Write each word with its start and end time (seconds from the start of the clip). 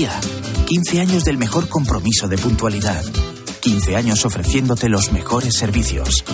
día. 0.00 0.20
15 0.66 1.00
años 1.00 1.24
del 1.24 1.36
mejor 1.36 1.68
compromiso 1.68 2.26
de 2.26 2.38
puntualidad. 2.38 3.04
15 3.60 3.96
años 3.96 4.24
ofreciéndote 4.24 4.88
los 4.88 5.12
mejores 5.12 5.54
servicios. 5.54 6.24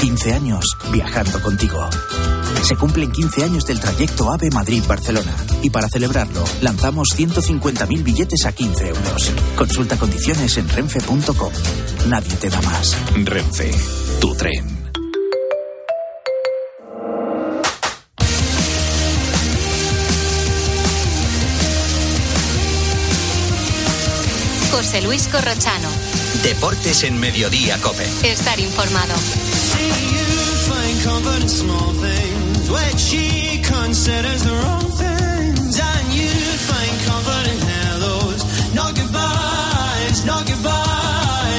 15 0.00 0.32
años 0.32 0.64
viajando 0.92 1.40
contigo. 1.42 1.80
Se 2.62 2.76
cumplen 2.76 3.10
15 3.10 3.42
años 3.42 3.66
del 3.66 3.80
trayecto 3.80 4.30
AVE 4.30 4.50
Madrid-Barcelona. 4.50 5.34
Y 5.62 5.70
para 5.70 5.88
celebrarlo, 5.88 6.44
lanzamos 6.62 7.08
150.000 7.16 8.04
billetes 8.04 8.44
a 8.46 8.52
15 8.52 8.88
euros. 8.88 9.32
Consulta 9.56 9.96
condiciones 9.96 10.56
en 10.58 10.68
renfe.com. 10.68 11.52
Nadie 12.08 12.36
te 12.36 12.48
da 12.48 12.60
más. 12.62 12.96
Renfe, 13.24 13.72
tu 14.20 14.34
tren. 14.36 14.75
José 24.76 25.00
Luis 25.00 25.26
Corrochano. 25.28 25.88
Deportes 26.42 27.02
en 27.04 27.18
Mediodía 27.18 27.78
Cope. 27.80 28.06
Estar 28.22 28.60
informado. 28.60 29.14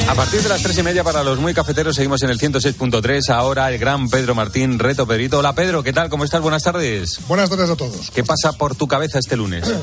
A 0.08 0.14
partir 0.14 0.44
de 0.44 0.50
las 0.50 0.62
tres 0.62 0.78
y 0.78 0.84
media 0.84 1.04
para 1.04 1.24
los 1.24 1.40
muy 1.40 1.56
cafeteros 1.56 1.96
seguimos 1.96 2.22
en 2.22 2.30
el 2.30 2.38
106.3. 2.40 3.30
Ahora 3.32 3.72
el 3.72 3.80
gran 3.80 4.10
Pedro 4.10 4.36
Martín, 4.36 4.78
Reto 4.78 5.08
Pedrito. 5.08 5.40
Hola 5.40 5.56
Pedro, 5.56 5.82
¿qué 5.82 5.92
tal? 5.92 6.10
¿Cómo 6.10 6.24
estás? 6.24 6.42
Buenas 6.42 6.62
tardes. 6.62 7.20
Buenas 7.28 7.50
tardes 7.50 7.72
a 7.72 7.76
todos. 7.76 8.12
¿Qué 8.12 8.24
pasa 8.24 8.54
por 8.54 8.76
tu 8.76 8.88
cabeza 8.88 9.18
este 9.18 9.36
lunes? 9.36 9.66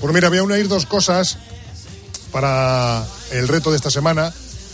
Pues 0.00 0.14
mira, 0.14 0.28
voy 0.28 0.38
a 0.38 0.44
unir 0.44 0.68
dos 0.68 0.86
cosas 0.86 1.38
para 2.30 3.04
el 3.32 3.48
reto 3.48 3.70
de 3.70 3.76
esta 3.76 3.90
semana. 3.90 4.32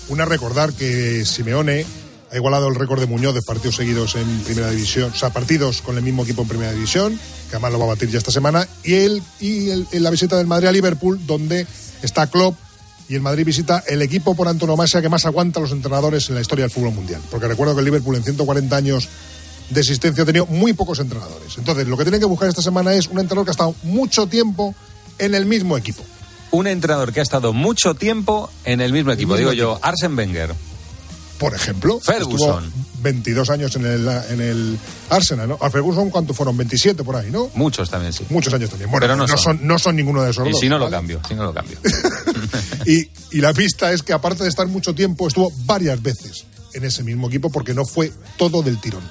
Una, 0.08 0.24
recordar 0.24 0.72
que 0.72 1.24
Simeone 1.24 1.86
ha 2.30 2.36
igualado 2.36 2.69
el 2.69 2.74
récord 2.74 3.00
de 3.00 3.06
Muñoz 3.06 3.34
de 3.34 3.42
partidos 3.42 3.77
seguidos 3.77 4.16
en 4.16 4.27
Primera 4.41 4.70
División, 4.70 5.12
o 5.14 5.16
sea, 5.16 5.30
partidos 5.30 5.83
con 5.83 5.96
el 5.96 6.02
mismo 6.02 6.24
equipo 6.24 6.42
en 6.42 6.48
Primera 6.48 6.72
División, 6.72 7.19
que 7.48 7.56
además 7.56 7.72
lo 7.72 7.78
va 7.78 7.84
a 7.84 7.88
batir 7.88 8.11
ya 8.11 8.19
esta 8.19 8.33
semana, 8.33 8.66
y 8.83 8.94
él 8.94 9.22
y 9.41 9.70
el, 9.70 9.86
la 9.92 10.11
visita 10.11 10.36
del 10.36 10.46
Madrid 10.46 10.69
a 10.69 10.72
Liverpool, 10.72 11.24
donde 11.27 11.66
está 12.02 12.27
Klopp 12.27 12.56
y 13.08 13.14
el 13.14 13.20
Madrid 13.20 13.44
visita 13.44 13.84
el 13.86 14.02
equipo 14.02 14.34
por 14.34 14.48
antonomasia 14.48 15.00
que 15.00 15.08
más 15.08 15.27
aguanta 15.27 15.61
a 15.61 15.62
los 15.62 15.72
entrenadores 15.72 16.28
en 16.28 16.34
la 16.34 16.41
historia 16.41 16.64
del 16.64 16.70
fútbol 16.70 16.94
mundial. 16.94 17.20
Porque 17.30 17.46
recuerdo 17.46 17.74
que 17.74 17.80
el 17.80 17.84
Liverpool 17.84 18.16
en 18.16 18.24
140 18.24 18.74
años 18.74 19.08
de 19.70 19.80
existencia 19.80 20.22
ha 20.22 20.27
tenido 20.27 20.46
muy 20.46 20.72
pocos 20.72 20.98
entrenadores. 21.00 21.56
Entonces, 21.58 21.86
lo 21.86 21.96
que 21.96 22.05
tienen 22.05 22.20
que 22.20 22.27
buscar 22.27 22.48
esta 22.48 22.62
semana 22.62 22.94
es 22.94 23.08
un 23.08 23.20
entrenador 23.20 23.44
que 23.44 23.50
ha 23.50 23.52
estado 23.52 23.74
mucho 23.83 24.27
tiempo 24.27 24.74
en 25.18 25.34
el 25.34 25.44
mismo 25.46 25.77
equipo 25.77 26.02
un 26.55 26.66
entrenador 26.66 27.12
que 27.12 27.20
ha 27.20 27.22
estado 27.22 27.52
mucho 27.52 27.94
tiempo 27.94 28.50
en 28.64 28.80
el 28.80 28.92
mismo 28.92 29.12
equipo. 29.12 29.36
Digo 29.36 29.52
yo, 29.52 29.78
Arsen 29.83 30.16
Wenger. 30.16 30.55
Por 31.38 31.52
ejemplo, 31.52 31.98
Ferguson. 32.00 32.72
22 33.02 33.50
años 33.50 33.74
en 33.77 33.84
el, 33.84 34.08
en 34.30 34.41
el 34.41 34.78
Arsenal, 35.11 35.48
¿no? 35.48 35.58
A 35.61 35.69
Ferguson, 35.69 36.08
¿cuántos 36.08 36.36
fueron? 36.36 36.56
27 36.56 37.02
por 37.02 37.16
ahí, 37.16 37.30
¿no? 37.30 37.50
Muchos 37.55 37.91
también, 37.91 38.12
sí. 38.12 38.24
Muchos 38.30 38.55
años 38.55 38.70
también. 38.70 38.91
Bueno, 38.91 39.05
Pero 39.05 39.16
no, 39.16 39.27
son. 39.36 39.58
no 39.66 39.78
son 39.78 39.96
ninguno 39.96 40.22
de 40.22 40.30
esos 40.30 40.46
y 40.46 40.52
dos. 40.52 40.61
Si 40.61 40.69
no 40.69 40.78
lo 40.78 40.88
cambio, 40.88 41.20
si 41.27 41.34
no 41.34 41.44
lo 41.44 41.52
cambio. 41.52 41.77
y, 42.86 43.08
y 43.36 43.41
la 43.41 43.52
pista 43.52 43.92
es 43.92 44.02
que, 44.02 44.12
aparte 44.12 44.44
de 44.44 44.48
estar 44.48 44.68
mucho 44.68 44.94
tiempo, 44.94 45.27
estuvo 45.27 45.52
varias 45.66 46.00
veces 46.00 46.46
en 46.72 46.84
ese 46.84 47.02
mismo 47.02 47.27
equipo 47.27 47.50
porque 47.50 47.74
no 47.74 47.84
fue 47.84 48.12
todo 48.39 48.62
del 48.62 48.80
tirón. 48.80 49.02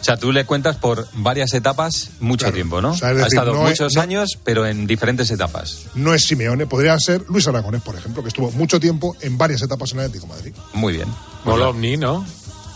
O 0.00 0.04
sea, 0.04 0.16
tú 0.16 0.32
le 0.32 0.44
cuentas 0.44 0.76
por 0.76 1.06
varias 1.14 1.52
etapas 1.54 2.10
mucho 2.20 2.52
tiempo, 2.52 2.80
¿no? 2.80 2.96
ha 3.02 3.26
estado 3.26 3.54
muchos 3.54 3.96
años, 3.96 4.38
pero 4.44 4.66
en 4.66 4.86
diferentes 4.86 5.30
etapas. 5.30 5.86
No 5.94 6.14
es 6.14 6.24
Simeone, 6.24 6.66
podría 6.66 6.98
ser 7.00 7.24
Luis 7.28 7.46
Aragonés, 7.48 7.82
por 7.82 7.96
ejemplo, 7.96 8.22
que 8.22 8.28
estuvo 8.28 8.50
mucho 8.52 8.78
tiempo 8.78 9.16
en 9.20 9.38
varias 9.38 9.62
etapas 9.62 9.92
en 9.92 10.00
el 10.00 10.06
Atlético 10.06 10.26
Madrid. 10.26 10.52
Muy 10.74 10.94
bien. 10.94 11.08
Molomni, 11.44 11.96
¿no? 11.96 12.24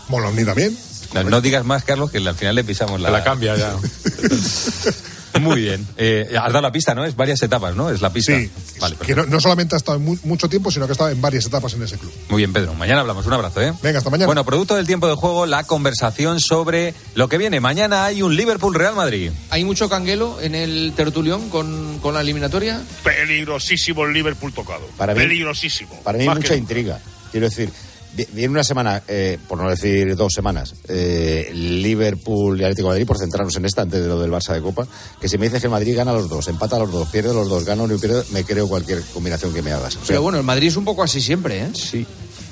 Molomni 0.09 0.43
también. 0.45 0.77
No, 1.25 1.41
digas 1.41 1.65
más, 1.65 1.83
Carlos, 1.83 2.09
que 2.09 2.17
al 2.19 2.35
final 2.35 2.55
le 2.55 2.63
pisamos 2.63 2.99
la... 2.99 3.09
la 3.09 3.23
cambia 3.23 3.55
ya. 3.55 3.75
Muy 5.39 5.61
bien. 5.61 5.85
Eh, 5.97 6.27
has 6.31 6.51
dado 6.51 6.61
la 6.61 6.71
pista, 6.71 6.93
¿no? 6.93 7.05
Es 7.05 7.15
varias 7.15 7.41
etapas, 7.41 7.75
¿no? 7.75 7.89
Es 7.89 8.01
la 8.01 8.11
pista. 8.11 8.37
Sí. 8.37 8.49
Vale, 8.79 8.95
que 8.95 9.15
no, 9.15 9.39
solamente 9.39 9.75
ha 9.75 9.77
estado 9.77 9.97
en 9.97 10.19
mucho 10.23 10.49
tiempo, 10.49 10.71
sino 10.71 10.85
que 10.85 10.91
ha 10.91 10.93
estado 10.93 11.09
en 11.09 11.21
varias 11.21 11.45
etapas 11.45 11.73
en 11.73 11.83
ese 11.83 11.97
club. 11.97 12.11
Muy 12.29 12.39
bien, 12.39 12.53
Pedro. 12.53 12.73
Mañana 12.73 13.01
hablamos. 13.01 13.25
Un 13.25 13.33
abrazo, 13.33 13.61
¿eh? 13.61 13.73
Venga, 13.81 13.99
hasta 13.99 14.09
mañana. 14.09 14.25
Bueno, 14.25 14.43
producto 14.43 14.75
del 14.75 14.87
tiempo 14.87 15.07
de 15.07 15.15
juego, 15.15 15.45
la 15.45 15.63
conversación 15.63 16.39
sobre 16.39 16.93
lo 17.15 17.29
que 17.29 17.37
viene. 17.37 17.59
Mañana 17.59 18.05
hay 18.05 18.21
un 18.21 18.35
Liverpool-Real 18.35 18.95
Madrid. 18.95 19.31
¿Hay 19.49 19.63
mucho 19.63 19.89
canguelo 19.89 20.41
en 20.41 20.55
el 20.55 20.93
tertulión 20.95 21.49
con, 21.49 21.99
con 21.99 22.13
la 22.13 22.21
eliminatoria? 22.21 22.81
Peligrosísimo 23.03 24.05
el 24.05 24.13
Liverpool 24.13 24.53
tocado. 24.53 24.87
Para 24.97 25.13
Peligrosísimo. 25.13 26.01
Para 26.03 26.17
mí, 26.17 26.27
mucha 26.27 26.55
intriga. 26.55 26.99
Quiero 27.31 27.47
decir, 27.47 27.69
Viene 28.13 28.49
una 28.49 28.63
semana, 28.63 29.01
eh, 29.07 29.37
por 29.47 29.57
no 29.57 29.69
decir 29.69 30.17
dos 30.17 30.33
semanas, 30.33 30.75
eh, 30.89 31.49
Liverpool 31.53 32.59
y 32.59 32.63
Atlético 32.65 32.89
de 32.89 32.93
Madrid, 32.95 33.07
por 33.07 33.17
centrarnos 33.17 33.55
en 33.55 33.65
esta 33.65 33.83
antes 33.83 34.01
de 34.01 34.07
lo 34.07 34.19
del 34.19 34.29
Barça 34.29 34.53
de 34.53 34.61
Copa, 34.61 34.85
que 35.19 35.29
si 35.29 35.37
me 35.37 35.45
dices 35.45 35.61
que 35.61 35.67
el 35.67 35.71
Madrid 35.71 35.95
gana 35.95 36.11
los 36.11 36.27
dos, 36.27 36.49
empata 36.49 36.77
los 36.77 36.91
dos, 36.91 37.07
pierde 37.07 37.33
los 37.33 37.47
dos, 37.47 37.63
gana 37.63 37.83
uno 37.83 37.95
y 37.95 37.97
pierde, 37.97 38.23
me 38.31 38.43
creo 38.43 38.67
cualquier 38.67 39.01
combinación 39.13 39.53
que 39.53 39.61
me 39.61 39.71
hagas. 39.71 39.97
Pero 40.05 40.21
bueno, 40.21 40.37
el 40.37 40.43
Madrid 40.43 40.67
es 40.67 40.75
un 40.75 40.83
poco 40.83 41.03
así 41.03 41.21
siempre, 41.21 41.61
¿eh? 41.61 41.69
Sí, 41.73 42.05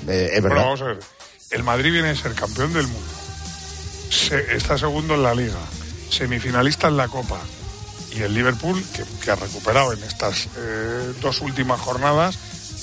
eh, 0.08 0.30
es 0.32 0.42
verdad. 0.42 0.64
vamos 0.64 0.80
a 0.80 0.84
ver, 0.86 1.00
el 1.50 1.62
Madrid 1.62 1.92
viene 1.92 2.08
a 2.08 2.16
ser 2.16 2.32
campeón 2.32 2.72
del 2.72 2.86
mundo, 2.86 3.08
está 4.54 4.78
segundo 4.78 5.14
en 5.14 5.22
la 5.22 5.34
Liga, 5.34 5.60
semifinalista 6.08 6.88
en 6.88 6.96
la 6.96 7.08
Copa, 7.08 7.38
y 8.16 8.22
el 8.22 8.32
Liverpool, 8.32 8.82
que, 9.22 9.30
ha 9.30 9.36
recuperado 9.36 9.92
en 9.92 10.02
estas 10.04 10.48
dos 11.20 11.42
últimas 11.42 11.80
jornadas, 11.80 12.38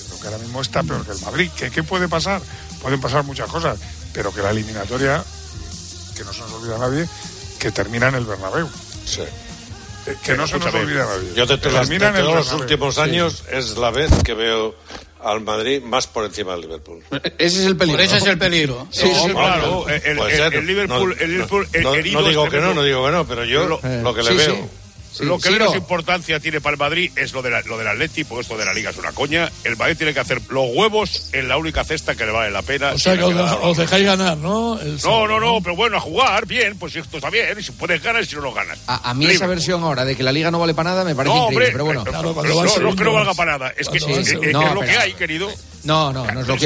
creo 0.07 0.19
que 0.19 0.27
ahora 0.27 0.37
mismo 0.37 0.61
está 0.61 0.83
peor 0.83 1.03
que 1.05 1.11
el 1.11 1.19
Madrid. 1.21 1.49
¿Qué 1.57 1.83
puede 1.83 2.07
pasar? 2.07 2.41
Pueden 2.81 3.01
pasar 3.01 3.23
muchas 3.23 3.49
cosas, 3.49 3.79
pero 4.13 4.33
que 4.33 4.41
la 4.41 4.51
eliminatoria, 4.51 5.23
que 6.15 6.23
no 6.23 6.33
se 6.33 6.41
nos 6.41 6.53
olvida 6.53 6.75
a 6.75 6.79
nadie, 6.79 7.07
que 7.59 7.71
termina 7.71 8.07
en 8.07 8.15
el 8.15 8.25
Bernabéu. 8.25 8.69
Sí. 9.05 9.21
Eh, 9.21 10.15
que 10.23 10.35
no 10.35 10.47
se 10.47 10.57
nos 10.59 10.73
olvida 10.73 11.03
a 11.03 11.07
nadie. 11.07 11.33
Yo 11.35 11.47
te, 11.47 11.57
te, 11.57 11.71
los 11.71 12.53
últimos 12.53 12.97
años 12.97 13.43
es 13.51 13.77
la 13.77 13.91
vez 13.91 14.11
que 14.23 14.33
veo 14.33 14.75
al 15.21 15.41
Madrid 15.41 15.81
más 15.81 16.07
por 16.07 16.25
encima 16.25 16.53
del 16.53 16.61
Liverpool. 16.61 17.03
Ese 17.37 17.59
es 17.59 17.65
el 17.65 17.75
peligro. 17.75 18.01
ese 18.01 18.17
es 18.17 18.25
el 18.25 18.37
peligro. 18.37 18.87
Sí, 18.91 19.09
claro. 19.31 19.87
El, 19.89 20.65
Liverpool, 20.65 21.15
el 21.19 21.31
Liverpool 21.31 21.67
no, 21.81 21.93
digo 21.93 22.49
que 22.49 22.61
no, 22.61 22.73
no 22.73 22.83
digo 22.83 23.05
que 23.05 23.11
no, 23.11 23.27
pero 23.27 23.43
yo 23.43 23.67
lo, 23.67 23.81
lo 24.03 24.13
que 24.13 24.23
le 24.23 24.33
veo 24.33 24.86
lo 25.19 25.39
que 25.39 25.51
menos 25.51 25.75
importancia 25.75 26.39
tiene 26.39 26.61
para 26.61 26.73
el 26.73 26.79
Madrid 26.79 27.11
es 27.15 27.33
lo, 27.33 27.41
de 27.41 27.49
lo 27.65 27.77
del 27.77 27.87
Atleti, 27.87 28.23
porque 28.23 28.41
esto 28.41 28.57
de 28.57 28.65
la 28.65 28.73
Liga 28.73 28.89
es 28.89 28.97
una 28.97 29.11
coña. 29.11 29.51
El 29.63 29.77
Madrid 29.77 29.97
tiene 29.97 30.13
que 30.13 30.19
hacer 30.19 30.41
los 30.49 30.69
huevos 30.73 31.29
en 31.33 31.47
la 31.47 31.57
única 31.57 31.83
cesta 31.83 32.15
que 32.15 32.25
le 32.25 32.31
vale 32.31 32.51
la 32.51 32.61
pena. 32.61 32.91
O 32.93 32.97
sea, 32.97 33.15
que 33.17 33.23
os, 33.23 33.77
dejáis 33.77 34.05
ganar, 34.05 34.37
¿no? 34.37 34.79
no, 35.03 35.27
no, 35.27 35.39
no, 35.39 35.61
pero 35.61 35.75
bueno, 35.75 35.97
a 35.97 35.99
jugar, 35.99 36.45
bien, 36.45 36.77
pues 36.77 36.95
esto 36.95 37.17
está 37.17 37.29
bien. 37.29 37.61
Si 37.61 37.71
puedes 37.71 38.01
ganar, 38.01 38.25
si 38.25 38.35
no 38.35 38.41
lo 38.41 38.53
ganas. 38.53 38.79
A, 38.87 39.13
mí 39.13 39.25
esa 39.25 39.47
versión 39.47 39.83
ahora 39.83 40.05
de 40.05 40.15
que 40.15 40.23
la 40.23 40.31
Liga 40.31 40.51
no 40.51 40.59
vale 40.59 40.73
para 40.73 40.91
nada 40.91 41.03
me 41.03 41.15
parece 41.15 41.35
increíble, 41.35 41.69
pero 41.71 41.85
bueno. 41.85 42.03
no, 42.03 42.33
no, 42.33 42.65
es 42.65 42.95
que 42.95 43.03
no 43.03 43.13
valga 43.13 43.33
para 43.33 43.57
nada, 43.57 43.73
es 43.77 43.89
que, 43.89 43.97
es, 43.97 44.05
lo 44.05 44.81
que 44.81 44.97
hay, 44.97 45.13
querido. 45.13 45.49
No, 45.87 46.11
no, 46.11 46.25
no 46.29 46.41
es 46.41 46.47
lo 46.47 46.57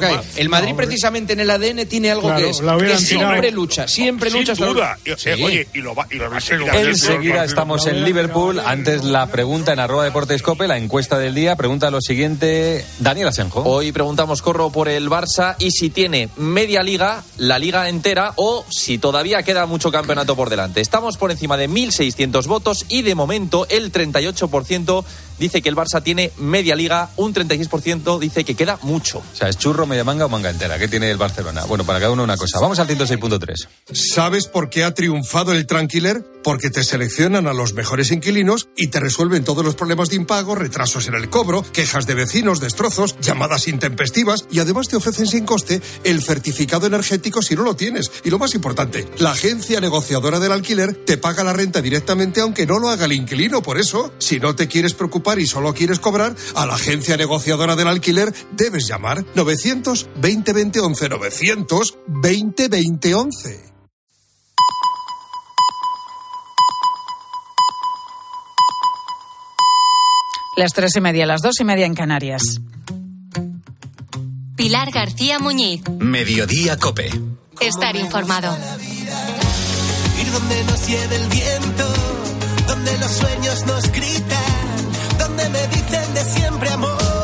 que 0.00 0.06
hay. 0.06 0.20
El 0.36 0.50
Madrid 0.50 0.74
precisamente 0.76 1.32
en 1.32 1.40
el 1.40 1.50
ADN 1.50 1.86
tiene 1.88 2.10
algo 2.10 2.34
que 2.36 2.50
es 2.50 2.60
que 2.60 2.98
siempre 2.98 3.50
lucha, 3.50 3.88
siempre 3.88 4.30
lucha. 4.30 4.54
Sin 4.54 4.66
duda. 4.66 4.98
Oye, 5.42 5.66
y 5.72 5.78
lo 5.78 5.94
va, 5.94 6.06
y 6.10 6.16
lo 6.16 6.30
va 6.30 6.36
a 6.36 6.40
seguir 6.40 6.68
Enseguida 6.74 7.44
estamos 7.44 7.86
en 7.86 8.04
Liverpool. 8.04 8.60
Antes 8.60 9.02
la 9.02 9.28
pregunta 9.28 9.72
en 9.72 9.80
arroba 9.80 10.04
deportescope, 10.04 10.68
la 10.68 10.76
encuesta 10.76 11.18
del 11.18 11.34
día, 11.34 11.56
pregunta 11.56 11.90
lo 11.90 12.02
siguiente 12.02 12.84
Daniel 12.98 13.28
Asenjo. 13.28 13.62
Hoy 13.62 13.92
preguntamos, 13.92 14.42
corro 14.42 14.70
por 14.70 14.90
el 14.90 15.08
Barça 15.08 15.56
y 15.58 15.70
si 15.70 15.88
tiene 15.88 16.28
media 16.36 16.82
liga, 16.82 17.24
la 17.38 17.58
liga 17.58 17.88
entera 17.88 18.34
o 18.36 18.66
si 18.68 18.98
todavía 18.98 19.42
queda 19.42 19.64
mucho 19.64 19.90
campeonato 19.90 20.36
por 20.36 20.50
delante. 20.50 20.82
Estamos 20.82 21.16
por 21.16 21.30
encima 21.30 21.56
de 21.56 21.70
1.600 21.70 22.46
votos 22.46 22.84
y 22.90 23.00
de 23.00 23.14
momento 23.14 23.66
el 23.70 23.90
38% 23.90 25.04
dice 25.38 25.62
que 25.62 25.68
el 25.68 25.76
Barça 25.76 26.02
tiene 26.02 26.32
media 26.38 26.76
liga, 26.76 27.10
un 27.16 27.34
36% 27.34 28.18
dice 28.18 28.44
que 28.44 28.54
queda 28.54 28.78
mucho. 28.82 29.18
O 29.18 29.36
sea, 29.36 29.48
¿es 29.48 29.58
churro, 29.58 29.86
media 29.86 30.04
manga 30.04 30.26
o 30.26 30.28
manga 30.28 30.50
entera? 30.50 30.78
¿Qué 30.78 30.88
tiene 30.88 31.10
el 31.10 31.16
Barcelona? 31.16 31.64
Bueno, 31.64 31.84
para 31.84 32.00
cada 32.00 32.12
uno 32.12 32.24
una 32.24 32.36
cosa. 32.36 32.60
Vamos 32.60 32.78
al 32.78 32.88
106.3. 32.88 33.68
¿Sabes 33.92 34.46
por 34.46 34.70
qué 34.70 34.84
ha 34.84 34.94
triunfado 34.94 35.52
el 35.52 35.66
Tranquiler? 35.66 36.24
Porque 36.42 36.68
te 36.68 36.84
seleccionan 36.84 37.46
a 37.46 37.54
los 37.54 37.72
mejores 37.72 38.10
inquilinos 38.10 38.68
y 38.76 38.88
te 38.88 39.00
resuelven 39.00 39.44
todos 39.44 39.64
los 39.64 39.76
problemas 39.76 40.10
de 40.10 40.16
impago, 40.16 40.54
retrasos 40.54 41.08
en 41.08 41.14
el 41.14 41.30
cobro, 41.30 41.64
quejas 41.72 42.06
de 42.06 42.14
vecinos, 42.14 42.60
destrozos, 42.60 43.16
llamadas 43.20 43.66
intempestivas 43.66 44.46
y 44.50 44.58
además 44.58 44.88
te 44.88 44.96
ofrecen 44.96 45.26
sin 45.26 45.46
coste 45.46 45.80
el 46.04 46.22
certificado 46.22 46.86
energético 46.86 47.40
si 47.40 47.54
no 47.54 47.62
lo 47.62 47.76
tienes. 47.76 48.10
Y 48.24 48.30
lo 48.30 48.38
más 48.38 48.54
importante, 48.54 49.08
la 49.18 49.32
agencia 49.32 49.80
negociadora 49.80 50.38
del 50.38 50.52
alquiler 50.52 50.94
te 50.94 51.16
paga 51.16 51.44
la 51.44 51.54
renta 51.54 51.80
directamente 51.80 52.40
aunque 52.40 52.66
no 52.66 52.78
lo 52.78 52.90
haga 52.90 53.06
el 53.06 53.12
inquilino. 53.12 53.62
Por 53.62 53.78
eso, 53.78 54.12
si 54.18 54.38
no 54.38 54.54
te 54.54 54.68
quieres 54.68 54.92
preocupar, 54.92 55.23
y 55.38 55.46
solo 55.46 55.74
quieres 55.74 55.98
cobrar, 55.98 56.34
a 56.54 56.66
la 56.66 56.74
agencia 56.74 57.16
negociadora 57.16 57.76
del 57.76 57.88
alquiler 57.88 58.32
debes 58.52 58.86
llamar 58.86 59.24
900 59.34 60.08
20 60.16 60.80
11 60.80 61.08
900 61.08 61.98
20 62.06 63.14
11. 63.14 63.74
Las 70.56 70.72
tres 70.72 70.94
y 70.94 71.00
media, 71.00 71.26
las 71.26 71.40
dos 71.42 71.54
y 71.58 71.64
media 71.64 71.84
en 71.84 71.94
Canarias. 71.94 72.60
Pilar 74.56 74.92
García 74.92 75.40
Muñiz. 75.40 75.82
Mediodía 75.98 76.76
Cope. 76.76 77.10
Estar 77.60 77.96
informado. 77.96 78.56
Ir 80.20 80.30
donde 80.30 80.64
nos 80.64 80.86
lleve 80.86 81.16
el 81.16 81.26
viento, 81.26 81.92
donde 82.68 82.98
los 82.98 83.10
sueños 83.10 83.66
nos 83.66 83.90
gritan, 83.90 84.73
donde 85.44 85.58
me 85.58 85.66
dicen 85.68 86.14
de 86.14 86.20
siempre 86.24 86.68
amor. 86.70 87.14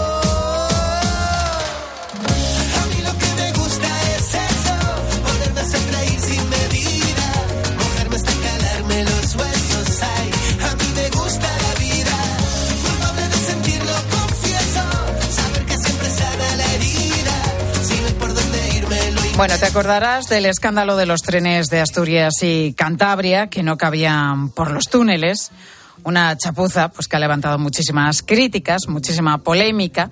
Bueno, 19.36 19.56
te 19.58 19.64
acordarás 19.64 20.28
del 20.28 20.44
escándalo 20.44 20.98
de 20.98 21.06
los 21.06 21.22
trenes 21.22 21.70
de 21.70 21.80
Asturias 21.80 22.34
y 22.42 22.74
Cantabria, 22.74 23.46
que 23.46 23.62
no 23.62 23.78
cabían 23.78 24.50
por 24.50 24.70
los 24.70 24.90
túneles. 24.90 25.50
Una 26.04 26.36
chapuza 26.36 26.88
pues, 26.88 27.08
que 27.08 27.16
ha 27.16 27.20
levantado 27.20 27.58
muchísimas 27.58 28.22
críticas, 28.22 28.88
muchísima 28.88 29.38
polémica 29.38 30.10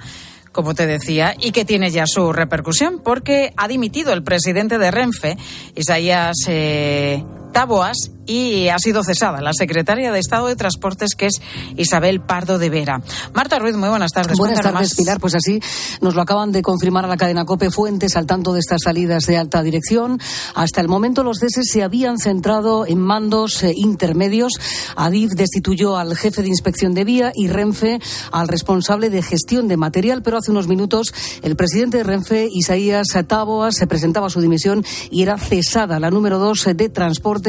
como 0.51 0.75
te 0.75 0.89
decía, 0.89 1.37
y 1.39 1.53
que 1.53 1.65
tiene 1.65 1.93
ya 1.93 2.05
su 2.07 2.33
repercusión, 2.33 3.01
porque 3.05 3.53
ha 3.57 3.69
dimitido 3.69 4.13
el 4.13 4.25
presidente 4.25 4.77
de 4.79 4.91
Renfe, 4.91 5.37
Isaías 5.77 6.35
eh, 6.49 7.23
Taboas, 7.59 8.13
y 8.29 8.69
ha 8.69 8.79
sido 8.79 9.03
cesada 9.03 9.41
la 9.41 9.53
secretaria 9.55 10.13
de 10.13 10.19
Estado 10.21 10.47
de 10.47 10.55
Transportes, 10.55 11.15
que 11.17 11.27
es 11.27 11.41
Isabel 11.77 12.21
Pardo 12.21 12.59
de 12.59 12.69
Vera. 12.69 13.03
Marta 13.33 13.59
Ruiz, 13.59 13.75
muy 13.75 13.89
buenas 13.89 14.13
tardes. 14.13 14.37
Buenas 14.37 14.61
tardes, 14.61 14.95
Pilar. 14.95 15.19
Pues 15.19 15.35
así 15.35 15.61
nos 16.03 16.15
lo 16.15 16.21
acaban 16.21 16.53
de 16.53 16.61
confirmar 16.61 17.07
a 17.07 17.09
la 17.09 17.17
cadena 17.17 17.47
COPE 17.47 17.71
Fuentes 17.71 18.17
al 18.17 18.27
tanto 18.27 18.53
de 18.53 18.61
estas 18.61 18.83
salidas 18.85 19.25
de 19.25 19.39
alta 19.39 19.63
dirección. 19.63 20.21
Hasta 20.55 20.83
el 20.83 20.89
momento 20.89 21.25
los 21.25 21.39
ceses 21.39 21.71
se 21.73 21.83
habían 21.83 22.19
centrado 22.19 22.87
en 22.87 23.01
mandos 23.01 23.63
eh, 23.63 23.73
intermedios. 23.75 24.53
Adif 24.95 25.31
destituyó 25.33 25.97
al 25.97 26.15
jefe 26.15 26.43
de 26.43 26.49
inspección 26.49 26.93
de 26.93 27.05
vía 27.05 27.33
y 27.35 27.49
Renfe 27.49 27.99
al 28.31 28.49
responsable 28.49 29.09
de 29.09 29.23
gestión 29.23 29.69
de 29.69 29.79
material, 29.79 30.23
pero 30.23 30.37
hace 30.37 30.51
unos 30.51 30.69
minutos 30.69 31.15
el 31.43 31.57
presidente 31.57 31.97
de 31.97 32.05
Renfe, 32.05 32.47
Isaías 32.53 33.07
Taboas, 33.27 33.77
se 33.77 33.87
presentaba 33.87 34.29
su 34.29 34.43
dimisión 34.43 34.85
y 35.11 35.23
era 35.23 35.39
cesada 35.39 35.99
la 35.99 36.11
número 36.11 36.39
dos 36.39 36.67
de 36.75 36.91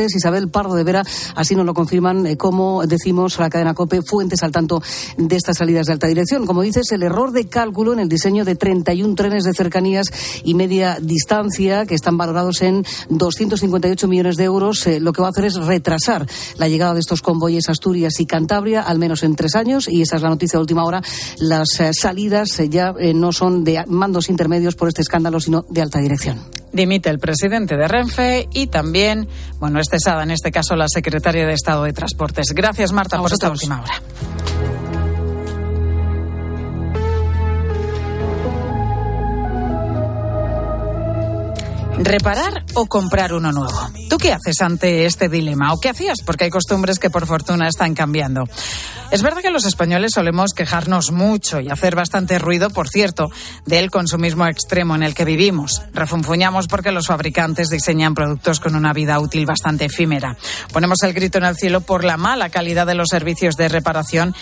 Isabel 0.08 0.50
Pardo 0.50 0.76
de 0.76 0.84
Vera. 0.84 1.04
Así 1.36 1.56
nos 1.56 1.66
lo 1.66 1.74
confirman, 1.74 2.26
eh, 2.26 2.38
como 2.38 2.86
decimos, 2.86 3.38
la 3.40 3.50
cadena 3.50 3.74
COPE, 3.74 4.02
fuentes 4.02 4.44
al 4.44 4.52
tanto 4.52 4.82
de 5.18 5.36
estas 5.36 5.58
salidas 5.58 5.88
de 5.88 5.94
alta 5.94 6.08
dirección. 6.08 6.46
Como 6.46 6.62
dices, 6.62 6.92
el 6.92 7.04
error 7.04 7.32
de 7.32 7.48
cálculo 7.48 7.94
en 7.94 8.00
el 8.00 8.10
diseño 8.10 8.46
de 8.46 8.56
31 8.56 9.16
trenes 9.16 9.44
de 9.44 9.54
cercanías 9.54 10.08
y 10.44 10.54
media 10.54 10.98
distancia 11.02 11.86
que 11.86 11.96
están 11.96 12.18
valorados 12.18 12.62
en 12.62 12.86
258 13.10 14.08
millones 14.08 14.36
de 14.36 14.44
euros, 14.46 14.86
eh, 14.88 15.00
lo 15.00 15.14
que 15.14 15.22
va 15.22 15.28
a 15.28 15.32
hacer 15.32 15.46
es 15.46 15.56
retrasar 15.56 16.28
la 16.58 16.68
llegada 16.68 16.94
de 16.94 17.00
estos 17.00 17.22
convoyes 17.22 17.70
a 17.70 17.72
Asturias 17.72 18.20
y 18.20 18.26
Cantabria, 18.26 18.82
al 18.82 19.00
menos 19.00 19.24
en 19.24 19.36
tres 19.36 19.56
años. 19.56 19.88
Y 19.88 20.02
esa 20.02 20.16
es 20.16 20.22
la 20.22 20.30
noticia 20.30 20.58
de 20.58 20.62
última 20.62 20.86
hora. 20.86 21.02
Las 21.40 21.80
eh, 21.80 21.92
salidas 21.94 22.62
ya 22.70 22.94
no 23.14 23.32
son 23.32 23.64
de 23.64 23.84
mandos 23.88 24.30
intermedios 24.30 24.76
por 24.76 24.88
este 24.88 25.02
escándalo, 25.02 25.40
sino 25.40 25.66
de 25.70 25.82
alta 25.82 26.00
dirección. 26.00 26.40
Dimite 26.72 27.10
el 27.10 27.20
presidente 27.20 27.78
de 27.78 27.88
Renfe 27.88 28.48
y 28.54 28.68
también, 28.68 29.28
bueno, 29.60 29.80
es 29.80 29.88
cesada 29.90 30.24
en 30.24 30.32
este 30.32 30.52
caso 30.52 30.76
la 30.76 30.88
secretaria 30.88 31.46
de 31.46 31.54
Estado 31.54 31.84
de 31.84 31.94
Transportes. 31.94 32.48
Gracias, 32.54 32.92
Marta, 32.92 33.18
por 33.18 33.32
esta 33.32 33.50
última 33.50 33.82
hora. 33.82 34.99
¿Reparar 42.02 42.64
o 42.76 42.86
comprar 42.86 43.34
uno 43.34 43.52
nuevo? 43.52 43.78
¿Tú 44.10 44.18
qué 44.18 44.32
haces 44.32 44.62
ante 44.62 45.06
este 45.06 45.28
dilema? 45.28 45.74
¿O 45.74 45.80
qué 45.82 45.90
hacías? 45.90 46.22
Porque 46.26 46.46
hay 46.46 46.50
costumbres 46.50 46.98
que 46.98 47.10
por 47.10 47.28
fortuna 47.28 47.68
están 47.68 47.94
cambiando. 47.94 48.46
Es 49.12 49.22
verdad 49.22 49.42
que 49.42 49.50
los 49.50 49.66
españoles 49.66 50.12
solemos 50.14 50.54
quejarnos 50.54 51.12
mucho 51.12 51.60
y 51.60 51.70
hacer 51.70 51.96
bastante 51.96 52.40
ruido, 52.40 52.70
por 52.70 52.88
cierto, 52.88 53.30
del 53.66 53.92
consumismo 53.92 54.48
extremo 54.48 54.96
en 54.96 55.04
el 55.04 55.14
que 55.14 55.26
vivimos. 55.26 55.82
Refunfuñamos 55.94 56.68
porque 56.68 56.92
los 56.94 57.08
fabricantes 57.08 57.68
diseñan 57.68 58.14
productos 58.14 58.62
con 58.62 58.76
una 58.76 58.94
vida 58.94 59.20
útil 59.20 59.46
bastante 59.46 59.86
efímera. 59.86 60.38
Ponemos 60.72 61.04
el 61.04 61.14
grito 61.14 61.40
en 61.40 61.46
el 61.46 61.58
cielo 61.58 61.82
por 61.82 62.06
la 62.06 62.16
mala 62.16 62.50
calidad 62.50 62.88
de 62.88 62.96
los 62.96 63.10
servicios 63.10 63.58
de 63.58 63.68
reparación 63.68 64.34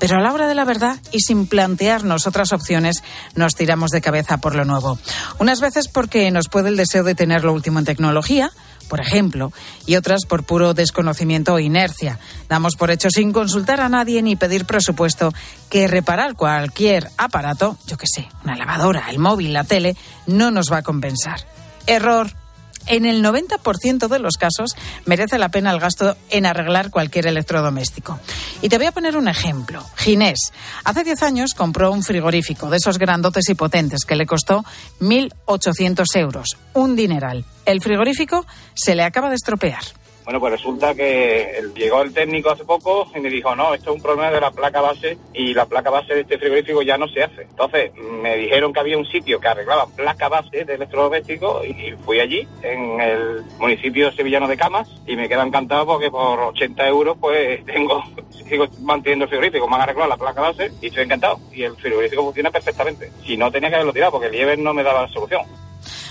pero 0.00 0.16
a 0.16 0.20
la 0.20 0.32
hora 0.32 0.48
de 0.48 0.56
la 0.56 0.64
verdad 0.64 0.96
y 1.12 1.20
sin 1.20 1.46
plantearnos 1.46 2.26
otras 2.26 2.52
opciones, 2.52 3.04
nos 3.36 3.54
tiramos 3.54 3.90
de 3.90 4.00
cabeza 4.00 4.38
por 4.38 4.56
lo 4.56 4.64
nuevo. 4.64 4.98
Unas 5.38 5.60
veces 5.60 5.86
porque 5.86 6.30
nos 6.32 6.48
puede 6.48 6.70
el 6.70 6.76
deseo 6.76 7.04
de 7.04 7.14
tener 7.14 7.44
lo 7.44 7.52
último 7.52 7.78
en 7.78 7.84
tecnología, 7.84 8.50
por 8.88 9.00
ejemplo, 9.00 9.52
y 9.86 9.96
otras 9.96 10.24
por 10.26 10.42
puro 10.42 10.74
desconocimiento 10.74 11.54
o 11.54 11.60
inercia. 11.60 12.18
Damos 12.48 12.74
por 12.76 12.90
hecho 12.90 13.10
sin 13.10 13.32
consultar 13.32 13.80
a 13.80 13.88
nadie 13.90 14.22
ni 14.22 14.36
pedir 14.36 14.64
presupuesto 14.64 15.32
que 15.68 15.86
reparar 15.86 16.34
cualquier 16.34 17.10
aparato, 17.18 17.76
yo 17.86 17.96
que 17.98 18.06
sé, 18.12 18.28
una 18.42 18.56
lavadora, 18.56 19.10
el 19.10 19.18
móvil, 19.18 19.52
la 19.52 19.64
tele, 19.64 19.96
no 20.26 20.50
nos 20.50 20.72
va 20.72 20.78
a 20.78 20.82
compensar. 20.82 21.46
Error 21.86 22.39
en 22.86 23.06
el 23.06 23.24
90% 23.24 24.08
de 24.08 24.18
los 24.18 24.36
casos 24.36 24.76
merece 25.06 25.38
la 25.38 25.48
pena 25.50 25.70
el 25.70 25.80
gasto 25.80 26.16
en 26.30 26.46
arreglar 26.46 26.90
cualquier 26.90 27.26
electrodoméstico. 27.26 28.18
Y 28.62 28.68
te 28.68 28.78
voy 28.78 28.86
a 28.86 28.92
poner 28.92 29.16
un 29.16 29.28
ejemplo. 29.28 29.84
Ginés, 29.96 30.52
hace 30.84 31.04
10 31.04 31.22
años 31.22 31.54
compró 31.54 31.92
un 31.92 32.02
frigorífico 32.02 32.70
de 32.70 32.78
esos 32.78 32.98
grandotes 32.98 33.48
y 33.48 33.54
potentes 33.54 34.04
que 34.04 34.16
le 34.16 34.26
costó 34.26 34.64
1.800 35.00 36.04
euros, 36.16 36.56
un 36.74 36.96
dineral. 36.96 37.44
El 37.64 37.80
frigorífico 37.80 38.46
se 38.74 38.94
le 38.94 39.02
acaba 39.02 39.28
de 39.28 39.36
estropear. 39.36 39.82
Bueno, 40.30 40.38
pues 40.38 40.52
resulta 40.52 40.94
que 40.94 41.60
llegó 41.74 42.02
el 42.02 42.14
técnico 42.14 42.50
hace 42.50 42.64
poco 42.64 43.10
y 43.16 43.18
me 43.18 43.28
dijo, 43.28 43.56
no, 43.56 43.74
esto 43.74 43.90
es 43.90 43.96
un 43.96 44.00
problema 44.00 44.30
de 44.30 44.40
la 44.40 44.52
placa 44.52 44.80
base 44.80 45.18
y 45.34 45.52
la 45.54 45.66
placa 45.66 45.90
base 45.90 46.14
de 46.14 46.20
este 46.20 46.38
frigorífico 46.38 46.82
ya 46.82 46.96
no 46.96 47.08
se 47.08 47.24
hace. 47.24 47.42
Entonces 47.42 47.90
me 47.96 48.36
dijeron 48.36 48.72
que 48.72 48.78
había 48.78 48.96
un 48.96 49.06
sitio 49.06 49.40
que 49.40 49.48
arreglaba 49.48 49.88
placa 49.88 50.28
base 50.28 50.64
de 50.64 50.74
electrodoméstico 50.74 51.64
y 51.64 51.96
fui 52.04 52.20
allí, 52.20 52.46
en 52.62 53.00
el 53.00 53.42
municipio 53.58 54.12
sevillano 54.12 54.46
de 54.46 54.56
Camas, 54.56 54.88
y 55.04 55.16
me 55.16 55.28
queda 55.28 55.42
encantado 55.42 55.84
porque 55.84 56.12
por 56.12 56.38
80 56.38 56.86
euros 56.86 57.16
pues 57.20 57.64
tengo, 57.64 58.00
sigo 58.48 58.68
manteniendo 58.82 59.24
el 59.24 59.30
frigorífico, 59.30 59.66
me 59.66 59.74
han 59.74 59.82
arreglado 59.82 60.10
la 60.10 60.16
placa 60.16 60.42
base 60.42 60.70
y 60.80 60.86
estoy 60.86 61.02
encantado. 61.06 61.40
Y 61.52 61.64
el 61.64 61.74
frigorífico 61.74 62.22
funciona 62.22 62.52
perfectamente. 62.52 63.10
Si 63.26 63.36
no 63.36 63.50
tenía 63.50 63.68
que 63.68 63.74
haberlo 63.74 63.92
tirado 63.92 64.12
porque 64.12 64.28
el 64.28 64.32
Lieber 64.34 64.60
no 64.60 64.72
me 64.74 64.84
daba 64.84 65.02
la 65.02 65.08
solución. 65.08 65.42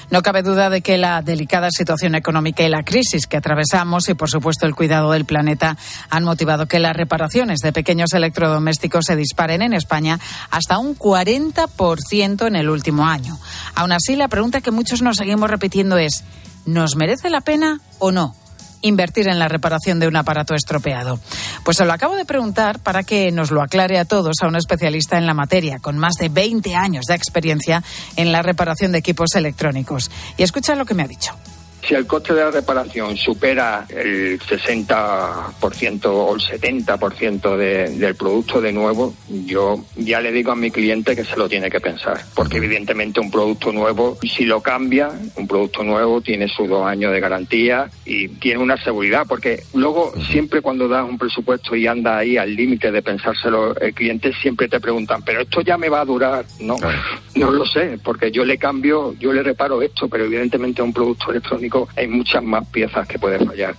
No 0.10 0.22
cabe 0.22 0.44
duda 0.44 0.70
de 0.70 0.82
que 0.82 0.98
la 0.98 1.22
delicada 1.22 1.70
situación 1.72 2.16
económica 2.16 2.64
y 2.64 2.70
la 2.70 2.84
crisis 2.84 3.28
que 3.28 3.38
atravesamos 3.38 4.10
y, 4.10 4.14
por 4.14 4.30
supuesto, 4.30 4.66
el 4.66 4.76
cuidado 4.76 5.12
del 5.12 5.26
planeta 5.26 5.78
han 6.10 6.24
motivado 6.24 6.68
que 6.68 6.80
las 6.80 6.96
reparaciones 6.96 7.60
de 7.60 7.74
pequeños 7.74 8.14
electrodomésticos 8.14 9.06
se 9.06 9.16
disparen 9.16 9.62
en 9.62 9.74
España 9.74 10.20
hasta 10.52 10.78
un 10.80 10.98
40% 10.98 12.48
en 12.48 12.56
el 12.56 12.70
último 12.70 13.06
año. 13.06 13.38
Aún 13.76 13.92
así, 13.92 14.16
la 14.16 14.28
pregunta 14.28 14.62
que 14.62 14.72
muchos 14.72 15.02
nos 15.02 15.18
seguimos 15.18 15.50
repitiendo 15.50 15.98
es, 15.98 16.24
¿nos 16.66 16.96
merece 16.96 17.30
la 17.30 17.42
pena 17.42 17.80
o 18.00 18.12
no? 18.12 18.36
Invertir 18.82 19.28
en 19.28 19.40
la 19.40 19.48
reparación 19.48 20.00
de 20.00 20.08
un 20.08 20.16
aparato 20.16 20.56
estropeado? 20.56 21.20
Pues 21.64 21.78
se 21.78 21.86
lo 21.86 21.94
acabo 21.94 22.16
de 22.16 22.26
preguntar 22.26 22.80
para 22.80 23.04
que 23.04 23.32
nos 23.32 23.52
lo 23.52 23.62
aclare 23.62 24.00
a 24.00 24.06
todos 24.06 24.38
a 24.42 24.48
un 24.48 24.56
especialista 24.56 25.18
en 25.18 25.26
la 25.26 25.34
materia, 25.34 25.80
con 25.80 25.98
más 25.98 26.14
de 26.20 26.30
20 26.30 26.76
años 26.76 27.06
de 27.06 27.16
experiencia 27.16 27.84
en 28.16 28.32
la 28.32 28.42
reparación 28.42 28.92
de 28.92 29.00
equipos 29.00 29.36
electrónicos. 29.36 30.12
Y 30.38 30.44
escucha 30.44 30.76
lo 30.76 30.86
que 30.86 30.94
me 30.94 31.04
ha 31.04 31.08
dicho. 31.08 31.34
Si 31.90 31.96
el 31.96 32.06
coste 32.06 32.36
de 32.36 32.42
la 32.42 32.52
reparación 32.52 33.18
supera 33.18 33.88
el 33.90 34.40
60% 34.40 36.06
o 36.06 36.36
el 36.36 36.40
70% 36.40 37.58
de, 37.58 37.90
del 37.98 38.14
producto 38.14 38.62
de 38.62 38.72
nuevo, 38.72 39.16
yo 39.28 39.84
ya 39.96 40.22
le 40.22 40.32
digo 40.32 40.52
a 40.52 40.56
mi 40.56 40.70
cliente 40.70 41.16
que 41.16 41.26
se 41.26 41.36
lo 41.36 41.50
tiene 41.50 41.72
que 41.72 41.80
pensar. 41.80 42.22
Porque 42.36 42.58
evidentemente 42.58 43.20
un 43.20 43.32
producto 43.32 43.72
nuevo, 43.72 44.20
si 44.22 44.46
lo 44.46 44.62
cambia, 44.62 45.10
un 45.36 45.48
producto 45.48 45.84
nuevo 45.84 46.22
tiene 46.22 46.48
sus 46.48 46.70
dos 46.70 46.86
años 46.86 47.12
de 47.12 47.20
garantía 47.22 47.90
y 48.06 48.28
tiene 48.28 48.62
una 48.62 48.78
seguridad. 48.78 49.26
Porque 49.28 49.64
luego, 49.74 50.14
siempre 50.30 50.62
cuando 50.62 50.88
das 50.88 51.10
un 51.10 51.18
presupuesto 51.18 51.76
y 51.76 51.88
anda 51.88 52.20
ahí 52.20 52.38
al 52.38 52.56
límite 52.56 52.92
de 52.92 53.02
pensárselo, 53.02 53.76
el 53.78 53.96
cliente 53.96 54.32
siempre 54.44 54.68
te 54.68 54.80
preguntan, 54.80 55.24
pero 55.24 55.42
esto 55.42 55.62
ya 55.62 55.76
me 55.76 55.90
va 55.90 56.02
a 56.02 56.06
durar. 56.06 56.46
No, 56.60 56.76
no 57.34 57.50
lo 57.50 57.66
sé, 57.66 57.98
porque 58.04 58.30
yo 58.30 58.46
le 58.46 58.60
cambio, 58.60 59.16
yo 59.20 59.34
le 59.34 59.42
reparo 59.42 59.82
esto, 59.82 60.08
pero 60.08 60.26
evidentemente 60.26 60.84
un 60.84 60.94
producto 60.94 61.32
electrónico 61.32 61.79
hay 61.96 62.08
muchas 62.08 62.44
más 62.44 62.68
piezas 62.68 63.08
que 63.08 63.20
pueden 63.20 63.48
fallar. 63.48 63.76